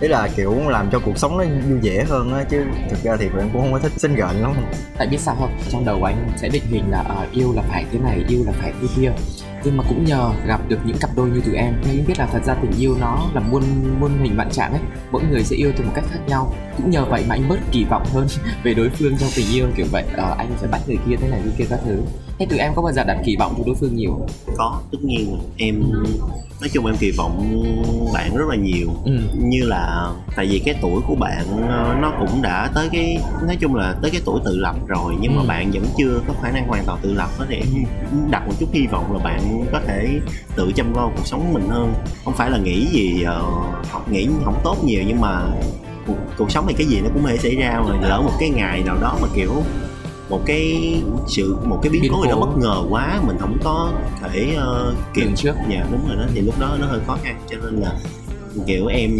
[0.00, 3.16] ý là kiểu làm cho cuộc sống nó vui vẻ hơn á chứ thực ra
[3.16, 4.54] thì em cũng không có thích xinh gợn lắm.
[4.98, 5.58] Tại biết sao không?
[5.70, 8.52] Trong đầu anh sẽ định hình là à, yêu là phải thế này yêu là
[8.52, 9.12] phải thế kia
[9.64, 11.74] nhưng mà cũng nhờ gặp được những cặp đôi như tụi em.
[11.86, 13.62] Nên biết là thật ra tình yêu nó là muôn
[14.00, 14.80] muôn hình vạn trạng ấy.
[15.12, 16.52] Mỗi người sẽ yêu theo một cách khác nhau.
[16.76, 18.26] Cũng nhờ vậy mà anh bớt kỳ vọng hơn
[18.62, 20.04] về đối phương trong tình yêu kiểu vậy.
[20.16, 21.96] Ờ, anh phải bắt người kia thế này thế kia các thứ.
[22.38, 24.98] Thế tụi em có bao giờ đặt kỳ vọng cho đối phương nhiều có tất
[25.02, 25.40] nhiên rồi.
[25.56, 25.82] em
[26.60, 27.62] nói chung em kỳ vọng
[28.14, 28.88] bạn rất là nhiều.
[29.04, 29.12] Ừ.
[29.38, 33.56] như là tại vì cái tuổi của bạn ờ, nó cũng đã tới cái nói
[33.60, 35.14] chung là tới cái tuổi tự lập rồi.
[35.20, 35.48] Nhưng mà Ừ.
[35.48, 37.66] bạn vẫn chưa có khả năng hoàn toàn tự lập đó thì em
[38.30, 40.20] đặt một chút hy vọng là bạn có thể
[40.56, 41.94] tự chăm lo cuộc sống mình hơn
[42.24, 45.42] không phải là nghĩ gì uh, học nghĩ không tốt nhiều nhưng mà
[46.06, 48.32] cuộc, cuộc sống thì cái gì nó cũng có thể xảy ra mà lỡ một
[48.38, 49.52] cái ngày nào đó mà kiểu
[50.28, 50.94] một cái
[51.28, 53.92] sự một cái biến cố gì đó bất ngờ quá mình không có
[54.22, 55.54] thể uh, Lường trước.
[55.70, 57.96] dạ đúng rồi đó thì lúc đó nó hơi khó khăn cho nên là
[58.66, 59.10] kiểu em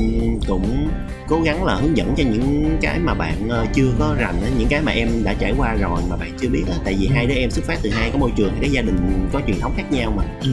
[0.47, 0.89] cũng
[1.29, 4.49] cố gắng là hướng dẫn cho những cái mà bạn ờ, chưa có rành á
[4.59, 6.77] những cái mà em đã trải qua rồi mà bạn chưa biết á.
[6.85, 8.83] Tại vì hai đứa em xuất phát từ hai cái môi trường hai cái gia
[8.83, 10.25] đình có truyền thống khác nhau mà.
[10.43, 10.51] Ừ.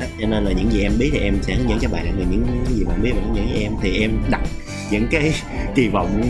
[0.00, 2.16] Đó, cho nên là những gì em biết thì em sẽ hướng dẫn cho bạn
[2.16, 3.72] rồi những gì bạn biết bạn hướng dẫn cho em.
[3.82, 4.40] Thì em đặt
[4.90, 5.34] những cái
[5.74, 6.22] kỳ vọng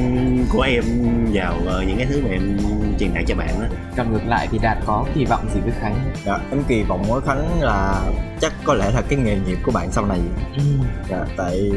[0.53, 0.85] của em
[1.33, 2.59] vào ờ, những cái thứ mà em
[2.99, 5.73] truyền tải cho bạn đó còn ngược lại thì đạt có kỳ vọng gì với
[5.81, 5.95] khánh?
[6.25, 8.03] Dạ, em kỳ vọng với khánh là
[8.41, 10.21] chắc có lẽ là cái nghề nghiệp của bạn sau này.
[10.57, 10.63] Ừ.
[11.11, 11.71] dạ, tại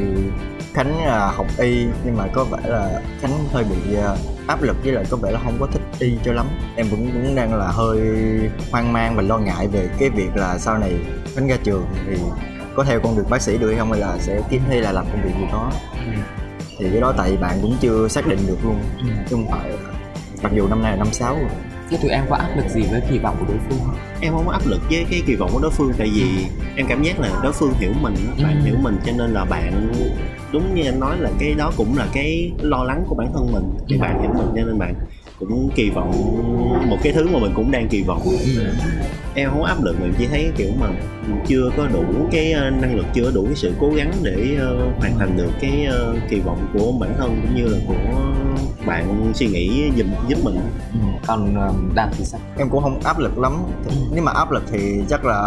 [0.73, 4.17] khánh là học y nhưng mà có vẻ là khánh hơi bị ờ,
[4.47, 6.47] áp lực với lại có vẻ là không có thích y cho lắm.
[6.75, 7.99] Em cũng cũng đang là hơi
[8.71, 10.93] hoang mang và lo ngại về cái việc là sau này
[11.35, 12.17] khánh ra trường thì
[12.75, 14.91] có theo con đường bác sĩ được hay không hay là sẽ kiếm hay là
[14.91, 15.71] làm công việc gì đó.
[16.05, 16.11] Ừ.
[16.79, 19.05] thì cái đó tại bạn cũng chưa xác định được luôn Ừ.
[19.29, 19.71] chứ không phải
[20.43, 21.49] mặc dù năm nay là năm sáu rồi
[21.89, 24.33] thế tụi em có áp lực gì với kỳ vọng của đối phương không em
[24.33, 27.03] không có áp lực với cái kỳ vọng của đối phương tại vì em cảm
[27.03, 28.65] giác là đối phương hiểu mình bạn Ừ.
[28.65, 29.91] hiểu mình cho nên là bạn
[30.53, 33.51] đúng như anh nói là cái đó cũng là cái lo lắng của bản thân
[33.53, 34.01] mình thì Ừ.
[34.01, 34.95] bạn hiểu mình cho nên bạn
[35.39, 36.11] cũng kỳ vọng
[36.89, 38.63] một cái thứ mà mình cũng đang kỳ vọng ừ.
[39.35, 40.87] em không áp lực mà em chỉ thấy kiểu mà
[41.47, 44.77] chưa có đủ cái ờ, năng lực chưa đủ cái sự cố gắng để ờ,
[44.99, 47.93] hoàn thành được cái ờ, kỳ vọng của bản thân cũng như là của
[48.85, 50.55] bạn suy nghĩ giúp giúp mình
[50.93, 50.99] Ừ.
[51.27, 53.53] còn um, đạt thì sao em cũng không áp lực lắm
[53.87, 53.93] Ừ.
[54.13, 54.79] nếu mà áp lực thì
[55.09, 55.37] chắc là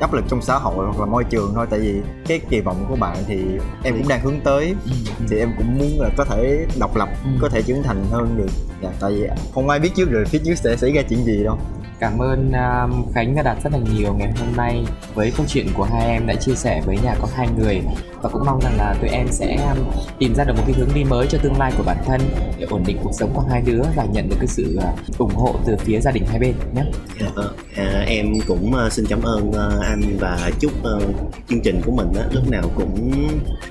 [0.00, 1.94] áp lực trong xã hội hoặc là môi trường thôi tại vì
[2.26, 3.38] cái kỳ vọng của bạn thì
[3.82, 4.92] em cũng đang hướng tới ừ.
[5.30, 7.08] thì em cũng muốn là có thể độc lập
[7.40, 8.50] có thể trưởng thành hơn được
[8.82, 11.44] dạ, tại vì không ai biết trước được phía trước sẽ xảy ra chuyện gì
[11.44, 11.58] đâu.
[12.00, 15.66] Cảm ơn um, Khánh và Đạt rất là nhiều ngày hôm nay với câu chuyện
[15.74, 17.82] của hai em đã chia sẻ với nhà có hai người
[18.22, 19.84] và cũng mong rằng là tụi em sẽ um,
[20.18, 22.20] tìm ra được một cái hướng đi mới cho tương lai của bản thân
[22.58, 25.34] để ổn định cuộc sống của hai đứa và nhận được cái sự uh, ủng
[25.34, 26.82] hộ từ phía gia đình hai bên nhé.
[27.20, 27.56] Dạ vâng.
[27.76, 31.00] À, em cũng ờ, xin cảm ơn ờ, anh và chúc ờ,
[31.48, 33.12] chương trình của mình á, lúc nào cũng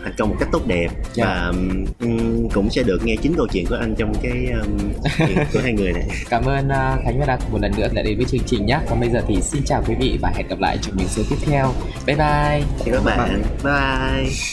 [0.04, 1.26] thành công một cách tốt đẹp Dạ.
[1.26, 1.52] và
[2.00, 4.78] ừm, cũng sẽ được nghe chính câu chuyện của anh trong cái um,
[5.18, 6.08] chuyện của hai người này.
[6.30, 6.70] Cảm ơn
[7.04, 8.80] Khánh và Đạt một lần nữa đã đến với chương trình nhé.
[8.90, 11.24] Còn bây giờ thì xin chào quý vị và hẹn gặp lại trong những số
[11.30, 11.74] tiếp theo.
[12.06, 12.64] Bye bye.
[12.86, 13.42] Chào các bạn.
[13.64, 14.24] Bye.
[14.24, 14.47] Ôi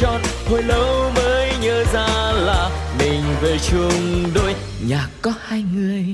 [0.00, 4.54] tròn hồi lâu mới nhớ ra là mình về chung đôi.
[4.88, 6.04] Nhà có hai người.